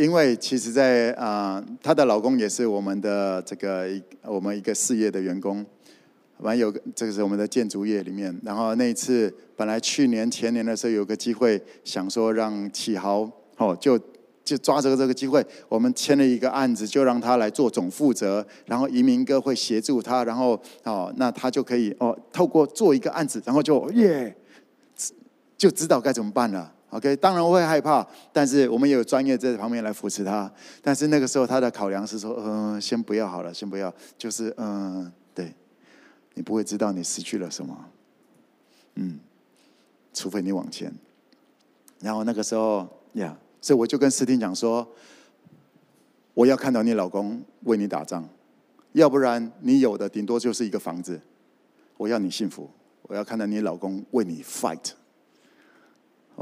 [0.01, 3.87] 因为其实在，啊，她的老公也是我们的这个
[4.25, 5.65] 我们一个事业的员工，
[6.39, 8.35] 完有这个是我们的建筑业里面。
[8.43, 14.01] 然后那一次，本来去年前年的时候有个机会，想说让启豪哦就。
[14.43, 24.35] 就抓着这个机会，我们签了一个案子，就让他来做总负责，然后移民哥会协助他，然后哦，那他就可以哦，透过做一个案子，然后就耶，
[25.57, 26.73] 就知道该怎么办了。
[26.91, 30.51] OK，当然我会害怕，但是我们也有专业在旁边来扶持他。
[30.83, 35.55] 但是那个时候他的考量是说，嗯、先不要好了，先不要，就是嗯、对，
[36.35, 37.77] 你不会知道你失去了什么，
[38.97, 39.19] 嗯，
[40.13, 40.93] 除非你往前。
[42.01, 43.37] 然后那个时候，呀。
[43.63, 44.89] 所以我就跟思婷讲说，
[46.33, 48.27] 我要看到你老公为你打仗，
[48.93, 51.21] 要不然你有的顶多就是一个房子。
[51.99, 52.71] 我要你幸福，
[53.03, 54.93] 我要看到你老公为你 fight。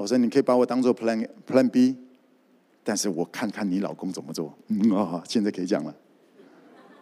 [0.03, 1.97] 我说你可以把我当做 plan plan B，
[2.85, 4.57] 但是我看看你老公怎么做。
[4.69, 5.95] 嗯哦，现在可以讲了，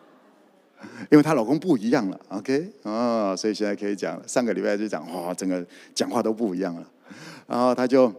[1.10, 4.26] 因为她老公不一样了，OK 哦，所以现在可以讲了。
[4.26, 6.86] 上个礼拜就讲哇，整个讲话都不一样了，
[7.46, 8.12] 然后她就。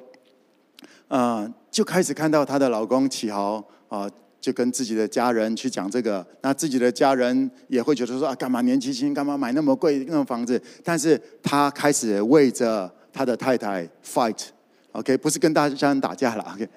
[1.10, 4.12] 啊、就开始看到她的老公启豪啊、
[4.42, 10.62] 就跟自己的家人去讲这个，那自己的家人也会觉得说啊，干嘛年纪轻，干嘛买那么贵那种房子？
[10.84, 14.48] 但是他开始为着他的太太 fight、
[14.94, 16.68] OK，不是跟大家人打架了，OK，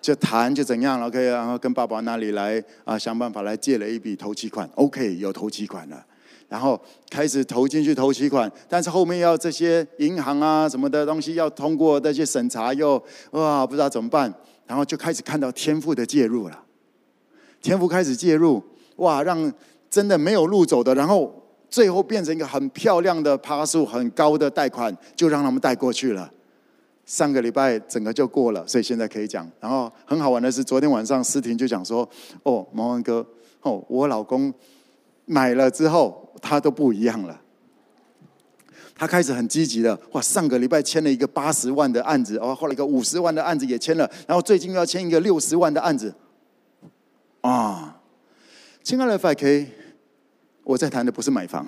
[0.00, 6.04] 就谈就怎样了，OK，然后跟爸爸那里来啊、想办法来借了一笔头期款，OK，有头期款了。
[6.46, 6.78] 然后
[7.10, 14.32] 开始投进去投期款，但是后面要这些银行啊什么的东西要通过那些审查，又哇不知道怎么办，
[14.66, 16.62] 然后就开始看到天赋的介入了。
[17.62, 18.62] 天赋开始介入，
[18.96, 19.52] 哇，让
[19.88, 21.34] 真的没有路走的，然后
[21.70, 26.30] 最后变成一个很漂亮的趴数很高的贷款，就让他们贷过去了。
[27.06, 29.50] 上个礼拜整个就过了，所以现在可以讲。
[29.60, 32.08] 然后很好玩的是，昨天晚上思婷就讲说
[32.44, 33.26] ：“哦，毛文哥，
[33.62, 34.52] 哦，我老公。”
[35.26, 37.40] 买了之后，他都不一样了。
[38.94, 40.20] 他开始很积极的，哇！
[40.20, 46.14] 上个礼拜签了一个八十万的案子，哦，后来一个五十万的案子也签了，然后最近又要签一个六十万的案子。
[47.40, 48.02] 啊，
[48.82, 49.66] 亲爱的 5K，
[50.62, 51.66] 我在谈的不是买房，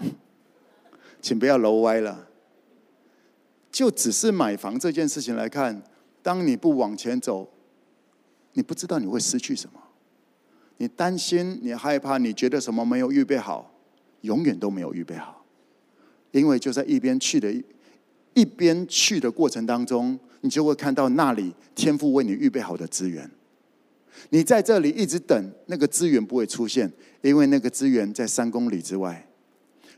[1.22, 2.26] 请不要楼歪了。
[3.76, 5.82] 就只是买房这件事情来看，
[6.22, 7.46] 当你不往前走，
[8.54, 9.78] 你不知道你会失去什么。
[10.78, 13.70] 你担心，你害怕，你觉得什么没有预备好，
[14.22, 15.44] 永远都没有预备好，
[16.30, 17.52] 因为就在一边去的，
[18.32, 23.30] 一边去的过程当中，你就会看到那里天赋为你预备好的资源。
[24.30, 29.28] 你在这里一直等，那个资源不会出现，因为那个资源在三公里之外，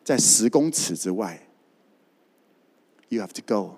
[0.03, 1.48] 在十公尺之外。
[3.09, 3.77] You have to go.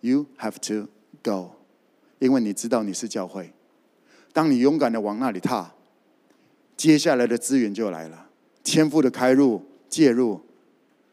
[0.00, 0.88] You have to
[1.22, 1.52] go.
[2.18, 3.52] 因为你知道你是教会。
[4.32, 5.72] 当你勇敢的往那里踏，
[6.76, 8.28] 接下来的资源就来了，
[8.64, 10.40] 天赋的开入介入。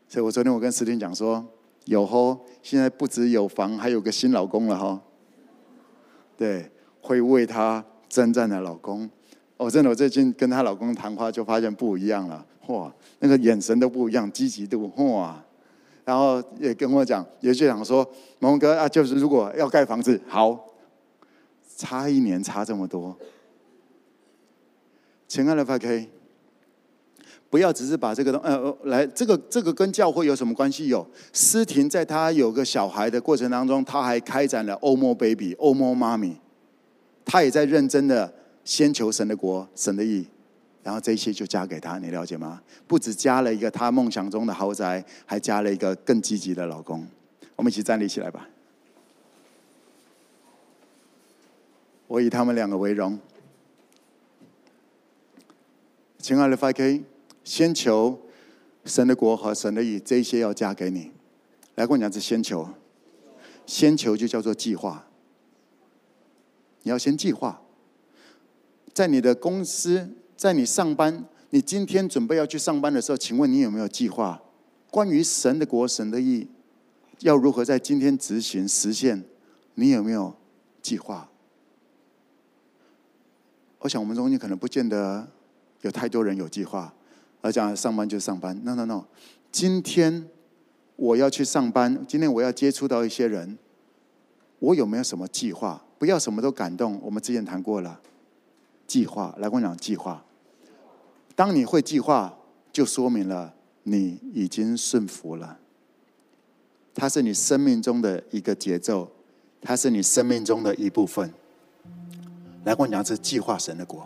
[0.07, 1.45] 所以我昨天我跟石婷讲说，
[1.85, 5.01] 有吼，现在不只有房，还有个新老公了哈。
[6.35, 6.71] 对，
[7.01, 9.07] 会为她征战的老公。
[9.57, 15.43] 哦，真的，我最近跟她老公谈话就发现不一样了，哇，那个眼神都不一样，积极度，哇。
[16.05, 20.67] 然后也跟我讲，也就讲说，蒙哥啊，就是如果要盖房子，好，
[21.77, 23.15] 差一年差这么多。
[25.27, 26.07] 亲爱的 FK，
[27.51, 30.87] 不要只是把这个东呃来，这个这个跟教会有什么关系？
[30.87, 36.37] 有，诗婷在她有个小孩的过程当中，她还开展了 Omo Baby、Omo Mommy，
[37.23, 38.33] 她也在认真的
[38.63, 40.25] 先求神的国、神的义。
[40.81, 42.61] 然后这些就加给他，你了解吗？
[42.87, 47.05] 不止加了一个他梦想中的豪宅，还加了一个更积极的老公。
[47.57, 48.47] 我们一起站立起来吧！
[52.07, 53.19] 我以他们两个为荣。
[56.17, 57.03] 亲爱的 FK，
[57.43, 58.19] 先求
[58.85, 61.11] 神的国和神的义，这些要加给你。
[61.75, 62.69] 来跟我讲，这先求，
[63.65, 65.05] 先求就叫做计划。
[66.83, 67.61] 你要先计划，
[68.93, 70.15] 在你的公司。
[70.39, 74.41] 在你上班，你今天准备要去上班的时候，请问你有没有计划？
[74.89, 76.47] 关于神的国、神的意，
[77.19, 79.21] 要如何在今天执行实现？
[79.73, 80.33] 你有没有
[80.81, 81.29] 计划？
[83.79, 85.27] 我想我们中间可能不见得
[85.81, 86.93] 有太多人有计划，
[87.41, 88.57] 而讲上班就上班。
[88.63, 89.03] No No No，
[89.51, 90.25] 今天
[90.95, 93.57] 我要去上班，今天我要接触到一些人，
[94.59, 95.83] 我有没有什么计划？
[95.97, 96.97] 不要什么都感动。
[97.03, 97.99] 我们之前谈过了，
[98.87, 99.35] 计划。
[99.39, 100.23] 来跟我讲计划。
[101.39, 102.37] 当你会计划，
[102.69, 105.57] 就说明了你已经顺服了。
[106.93, 109.09] 它是你生命中的一个节奏，
[109.61, 111.31] 它是你生命中的一部分。
[112.65, 114.05] 来，跟我讲，是计划神的国。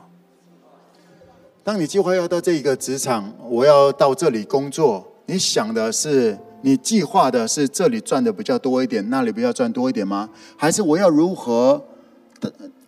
[1.64, 10.30] 当你计划要到这一个职场，我要到这里工作，你想的是，你计划的是这里赚的比较多一点，那里比较赚多一点吗？
[10.56, 11.84] 还是我要如何，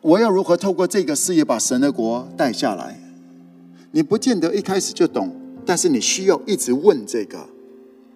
[0.02, 3.02] 我要如何透过这个事业把神的国带下来？
[3.96, 5.34] 你不见得一开始就懂，
[5.66, 7.48] 但是你需要一直问这个，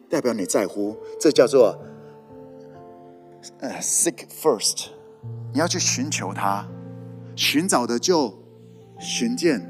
[0.10, 0.94] 代表你在乎。
[1.18, 1.80] 这叫做
[3.60, 4.88] 呃，seek first。
[5.54, 6.68] 你要去寻求它，
[7.34, 8.38] 寻找的就
[9.00, 9.66] 寻见。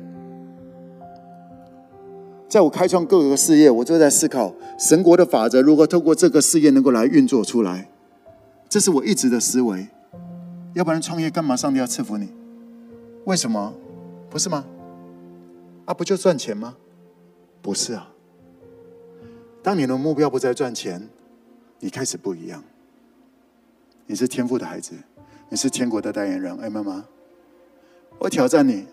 [2.48, 7.88] 在我开创各个事业，我就在思考神国的法则如何透过这个事业能够来运作出来。
[8.68, 9.88] 这是我一直的思维。
[10.74, 11.56] 要不然创业干嘛？
[11.56, 12.30] 上帝要赐福你？
[13.26, 13.76] 为什么？
[14.28, 14.66] 不是吗？
[15.90, 16.76] 啊，不就赚钱吗？
[17.64, 18.08] 不是啊。
[19.64, 21.02] 当你的目标不再赚钱，
[21.80, 22.64] 你开始不一样。
[24.06, 24.94] 你是天赋的孩子，
[25.50, 27.04] 你是天国的代言人，哎，妈妈，
[28.20, 28.86] 我挑战你，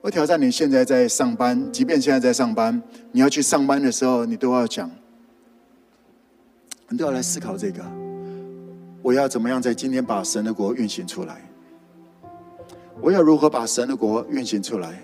[0.00, 0.50] 我挑战你。
[0.50, 4.90] 现在在上班，即便现在在上班，你要去上班的时候，你都要讲，
[6.88, 7.84] 你都要来思考这个：
[9.02, 11.42] 我要怎么样在今天把神的国运行出来？
[13.02, 15.02] 我要如何把神的国运行出来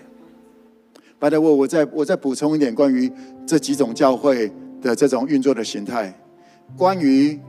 [1.23, 3.09] ？By the way，我再我再补充一点关于
[3.47, 4.51] 这几种教会
[4.81, 6.13] 的这种运作的形态。
[6.75, 7.39] 关于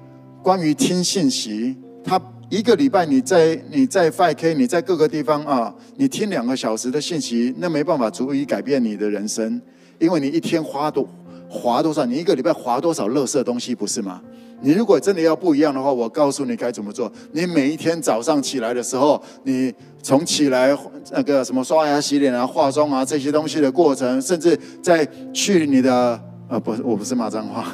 [0.45, 9.61] 关于听信息，他一个礼拜你在你在 5K，你在各个地方啊，你听两个小时的信息，那没办法足以改变你的人生，
[9.99, 11.09] 因为你一天花多
[11.49, 14.23] 花多少，你一个礼拜花多少垃圾东西，不是吗？
[14.65, 17.13] 你如果真的要不一样的话，我告诉你该怎么做。
[17.33, 20.75] 你每一天早上起来的时候，你从起来
[21.13, 27.67] 那个什么刷牙、洗脸啊、化妆啊这些东西的过程，甚至在去你的呃不，我不是骂脏话，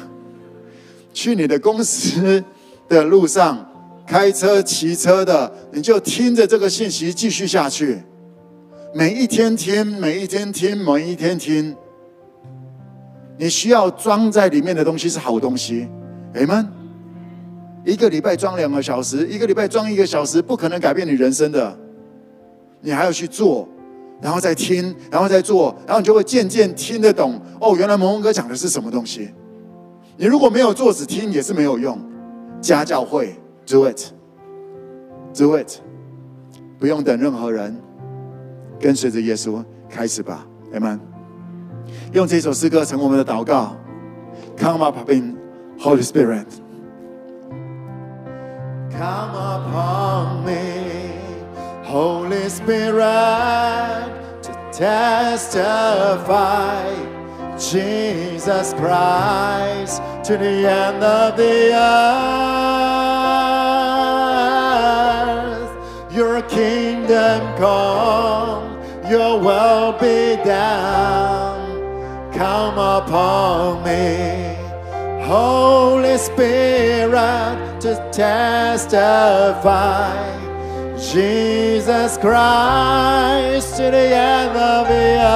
[1.13, 2.43] 去你的公司
[2.89, 3.65] 的路上，
[4.05, 8.03] 开车、骑车的，你就听着这个信息继续下去。
[8.93, 11.73] 每一天听，每一天听，每一天听。
[13.37, 15.87] 你需要装在里面的东西是好东西
[16.35, 16.80] ，Amen。
[17.83, 21.77] 一个礼拜装两个小时，一个礼拜装一个小时，不可能改变你人生的。
[22.81, 23.67] 你还要去做，
[24.21, 27.39] 然后再听，然后再做，然后你就会渐渐听得懂。
[27.59, 29.29] 哦，原来蒙蒙哥讲的是什么东西？
[30.17, 31.97] 你如果没有做，只听也是没有用。
[32.59, 35.79] 家教会，do it，do it，
[36.79, 37.75] 不用等任何人，
[38.79, 40.99] 跟随着耶稣开始吧，Amen。
[42.13, 43.75] 用这首诗歌成我们的祷告。
[44.57, 45.35] Come up in
[45.79, 46.45] Holy Spirit。
[49.01, 51.17] Come upon me,
[51.83, 53.01] Holy Spirit,
[54.43, 55.73] to testify
[57.57, 62.13] Jesus Christ to the end of the earth.
[66.15, 68.77] Your kingdom come,
[69.09, 71.81] your will be done.
[72.33, 74.50] Come upon me,
[75.24, 80.12] Holy Spirit, to testify.
[80.98, 85.26] Jesus Christ to the end of the earth.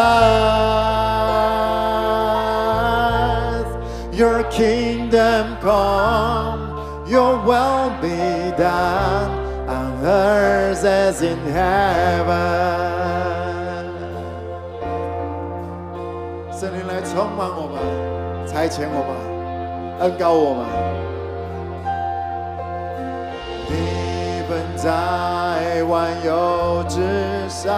[4.15, 9.31] Your kingdom come, your will be done
[9.69, 12.79] on earth as in heaven.
[16.53, 17.77] 圣灵来充满我们，
[18.47, 19.11] 差遣我们，
[20.00, 20.66] 恩膏我们。
[23.70, 24.88] 你本在
[25.84, 27.00] 万有之
[27.50, 27.74] 上，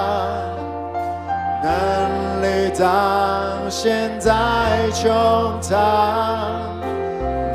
[1.63, 2.85] 能力彰
[3.69, 4.31] 显在
[4.91, 5.75] 穹苍，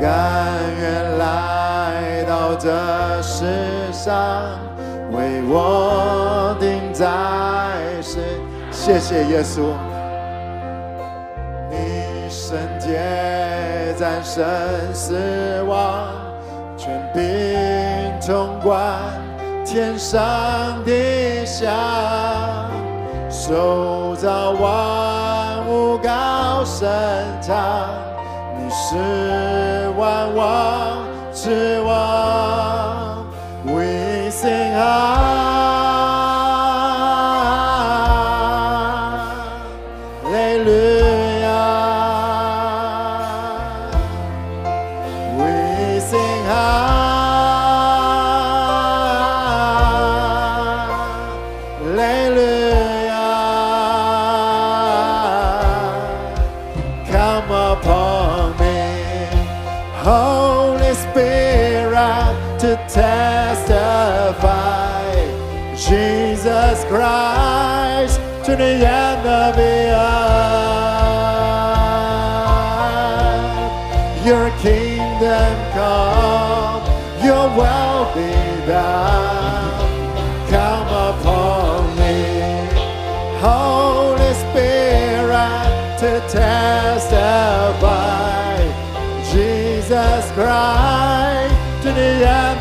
[0.01, 2.69] 甘愿来到这
[3.21, 3.45] 世
[3.91, 4.13] 上，
[5.11, 7.05] 为我钉在
[8.01, 8.19] 世。
[8.71, 9.61] 谢谢耶稣，
[11.69, 12.99] 你圣洁
[13.97, 14.43] 战胜
[14.93, 15.15] 死
[15.67, 16.07] 亡，
[16.77, 17.21] 权柄
[18.25, 18.99] 统管
[19.65, 20.19] 天上
[20.83, 21.71] 地下，
[23.29, 26.87] 手造万物高声
[27.41, 27.55] 唱，
[28.57, 28.95] 你是
[29.97, 33.25] 万王之王
[33.65, 35.42] ，We sing Hallelujah，We
[66.73, 70.25] Jesus Christ to the end of the earth.
[74.25, 76.81] Your kingdom come,
[77.23, 78.33] your will be
[78.65, 79.77] done.
[80.49, 82.65] Come upon me,
[83.37, 85.69] Holy Spirit,
[85.99, 87.83] to testify.
[89.31, 91.53] Jesus Christ
[91.83, 92.52] to the end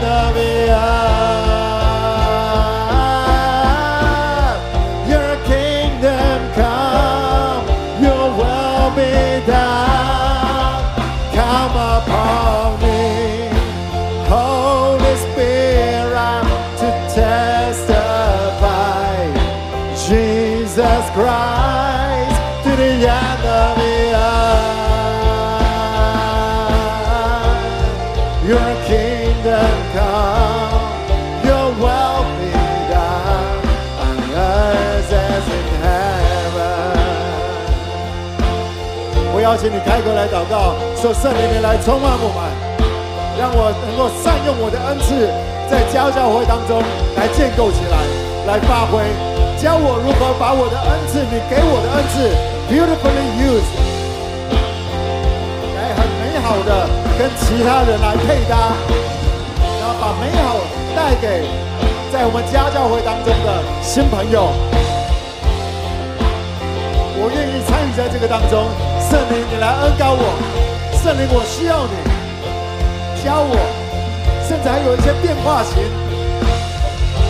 [20.82, 24.74] Jesus Christ to the end of the earth.
[28.42, 30.82] Your kingdom come,
[31.46, 32.50] your will be
[32.90, 33.62] done
[34.02, 36.90] on earth as in heaven.
[39.32, 42.50] 我邀请你开口来祷告，说圣灵你来充满我们，
[43.38, 45.30] 让我能够善用我的恩赐，
[45.70, 46.82] 在家教会当中
[47.14, 47.96] 来建构起来，
[48.48, 48.98] 来发挥，
[49.62, 52.34] 教我如何把我的恩赐，你给我的恩赐
[52.66, 53.70] ，beautifully used，
[55.78, 58.74] 来很美好的跟其他人来配搭，
[59.78, 60.58] 然后把美好
[60.98, 61.46] 带给
[62.10, 64.50] 在我们家教会当中的新朋友。
[67.22, 68.66] 我愿意参与在这个当中，
[68.98, 70.26] 圣灵，你来恩膏我，
[70.98, 71.94] 圣灵，我需要你
[73.22, 73.54] 教我，
[74.42, 75.86] 甚至还有一些变化型，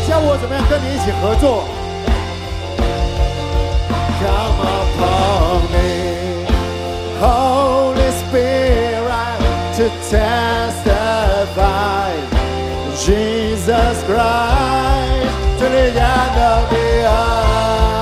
[0.09, 1.69] 教我怎么样跟你一起合作。
[4.23, 6.45] Come upon me,
[7.19, 9.39] Holy Spirit,
[9.77, 12.11] to testify.
[13.05, 18.02] Jesus Christ to the end of the earth.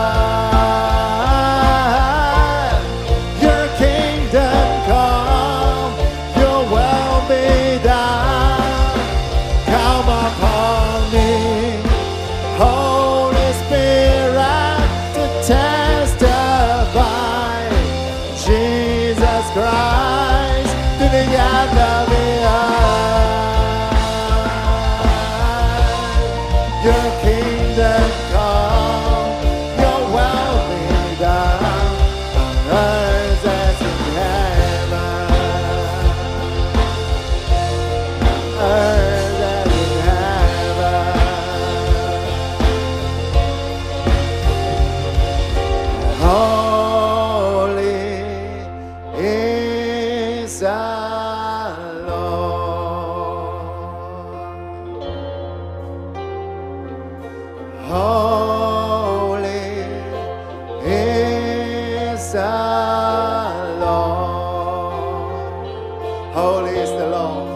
[66.33, 67.49] Holy is the Lord.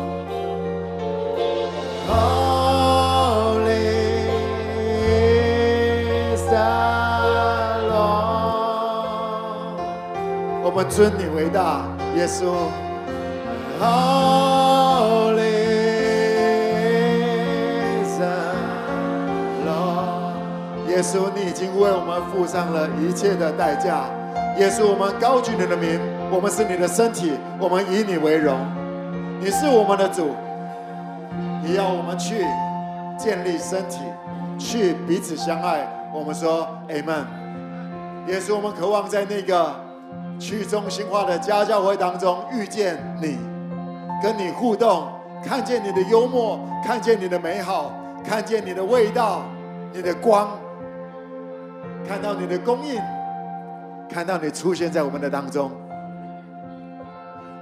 [2.09, 3.71] Holy
[6.35, 6.73] is the
[7.89, 9.79] Lord.
[10.65, 11.87] 我们尊你为大，
[12.17, 12.51] 耶稣。
[13.81, 15.41] Holy
[18.03, 18.55] is the
[19.65, 20.35] Lord。
[20.89, 24.05] 耶稣，你已经为我们付上了一切的代价。
[24.59, 28.59] 耶稣，我们高举你的名，我们是你的身体，我们以你为荣。
[29.41, 30.35] 你是我们的主，
[31.63, 32.45] 你要我们去
[33.19, 34.01] 建立身体，
[34.59, 35.87] 去彼此相爱。
[36.13, 37.25] 我们说 Amen。
[38.27, 39.75] 也是，我们渴望在那个
[40.39, 43.39] 去中心化的家教会当中遇见你，
[44.23, 45.07] 跟你互动，
[45.45, 47.93] 看见你的幽默，看见你的美好，
[48.25, 49.43] 看见你的味道，
[49.93, 50.49] 你的光，
[52.09, 52.99] 看到你的供应，
[54.09, 55.71] 看到你出现在我们的当中。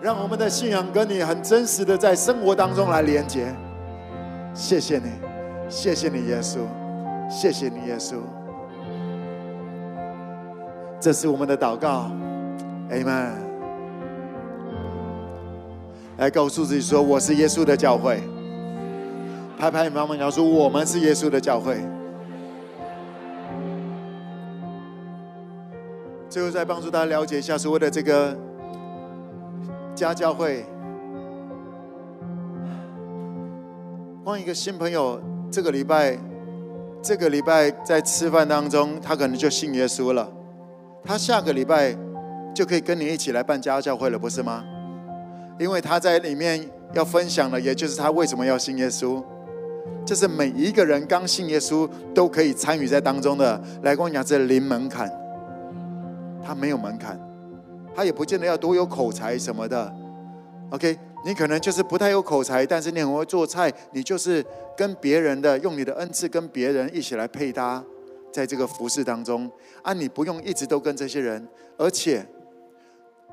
[0.03, 3.55] 让我们的信仰跟你很真实的在生活当中来连接。
[4.53, 5.05] 谢谢你，
[5.69, 6.59] 谢谢你，耶稣，
[7.31, 8.17] 谢谢你，耶稣。
[10.99, 12.11] 这是我们的祷告
[12.91, 13.31] ，Amen。
[16.19, 18.21] 来告诉自己说：“我是耶稣的教会。”
[19.57, 21.77] 拍拍你妈妈，你要说：“我们是耶稣的教会。”
[26.29, 28.37] 最后再帮助大家了解一下所谓的这个。
[29.95, 30.65] 家教会，
[34.25, 35.21] 光一个新朋友，
[35.51, 36.19] 这个礼拜，
[37.03, 40.29] 这个礼拜在吃饭当中，他可能就信耶稣了。
[41.05, 41.97] 他下个礼拜
[42.55, 44.65] 就可以跟你一起来办家教会了，不是吗？
[45.59, 46.65] 因为他在里面
[46.95, 49.23] 要分享的，也就是他为什么要信耶稣。
[50.07, 53.61] 这是每一个人刚信耶稣都可以参与在当中的。
[53.83, 55.13] 来跟我讲，这零门槛，
[56.45, 57.19] 他没有门槛。
[57.95, 59.93] 他也不见得要多有口才什么的
[60.71, 60.99] ，OK？
[61.25, 64.45] 你可能就是不太有口才，但是你很会做菜，你就是
[64.77, 67.81] 跟别人的用你的恩赐跟别人一起来配搭，
[68.33, 69.49] 在这个服事当中
[69.83, 71.47] 啊，你不用一直都跟这些人，
[71.77, 72.27] 而且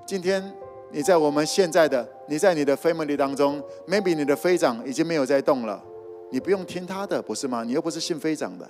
[0.05, 0.53] 今天
[0.91, 5.83] 你在我们现在的你在你的 family 当中，maybe 你的飞长已经没有在动了，
[6.31, 7.63] 你不用听他的，不是吗？
[7.63, 8.69] 你又不是信飞长的。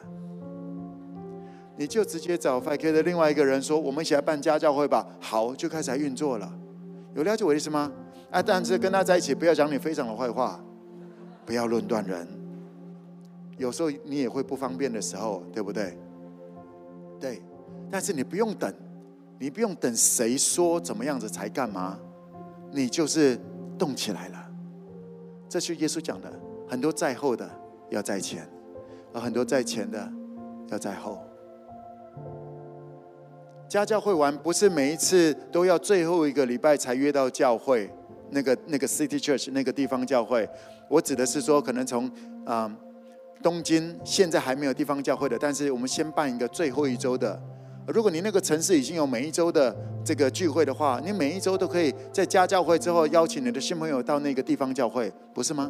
[1.80, 6.53] 你就直接找 FK 的另外一个人说：“我们一起来办家教会吧。”好，就开始来运作了。
[7.15, 7.89] 有了解我的意思吗？
[8.30, 10.61] 啊，但是跟他在一起，不要讲你非常的坏话，
[11.45, 12.27] 不要论断人。
[13.57, 15.97] 有时候你也会不方便的时候，对不对？
[17.18, 17.41] 对，
[17.89, 18.73] 但是你不用等，
[19.39, 21.97] 你不用等谁说怎么样子才干嘛，
[22.73, 23.39] 你就是
[23.77, 24.51] 动起来了。
[25.47, 26.30] 这是耶稣讲的，
[26.68, 27.49] 很多在后的
[27.89, 28.45] 要在前，
[29.14, 30.11] 而很多在前的
[30.68, 31.23] 要在后。
[33.69, 37.87] 家教会完不是每一次都要最后一个礼拜才约到教会，
[38.31, 40.49] 那个那个 City Church 那个地方教会。
[40.89, 42.09] 我指的是说，可能从
[42.45, 42.69] 啊、
[43.43, 47.39] 东京现在还没有地方教会的，但是我们先办一个最后一周的。
[47.85, 55.69] 如果你那个城市已经有每一周的这个聚会的话，你每一周都可以在家教会之后邀请你的新朋友到那个地方教会，不是吗？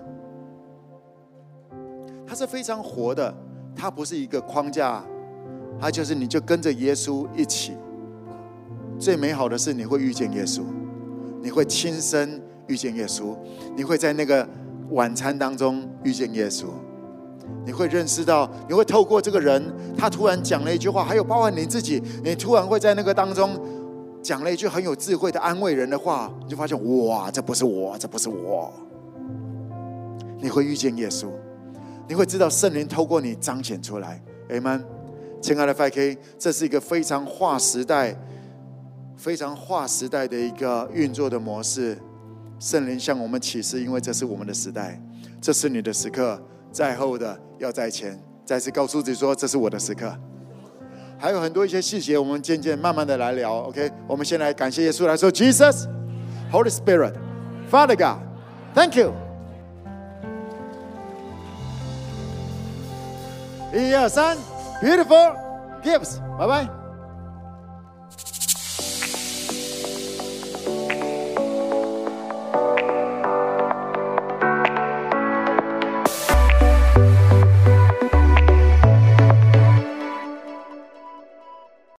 [2.25, 3.33] 它是非常活的，
[3.75, 5.03] 它不是一个框架，
[5.81, 7.73] 它就是你就跟着耶稣一起。
[8.99, 10.61] 最美好的是你会遇见耶稣，
[11.41, 13.33] 你会亲身遇见耶稣，
[13.75, 14.45] 你会在那个
[14.89, 16.65] 晚餐当中遇见耶稣，
[17.65, 19.63] 你会认识到，你会透过这个人，
[19.97, 23.57] 他突然讲了一句话，还有包含你自己，你突然会在那个当中
[24.21, 28.69] 讲了一句很有智慧的安慰人的话，你就发现哇，这不是我，这不是我。
[30.41, 31.27] 你会遇见耶稣，
[32.05, 34.21] 你会知道圣灵透过你彰显出来。
[34.49, 34.83] 阿门，
[35.41, 38.13] 亲爱的 5K，这是一个非常划时代。
[39.19, 41.97] 非常划时代的一个运作的模式，
[42.57, 44.97] 圣灵向我们启示，因为这是我们的时代，
[45.41, 46.41] 这是你的时刻，
[46.71, 50.09] 在后的要在前，再次告诉自己说，这是我的时刻。
[51.17, 53.63] 还有很多一些细节，我们渐渐慢慢的来聊。
[53.63, 59.13] OK，我们先来感谢耶稣，来说 Jesus，Holy Spirit，Father God，Thank you。
[63.73, 64.37] 一二三
[64.81, 65.35] ，Beautiful
[65.83, 66.78] gifts，拜拜。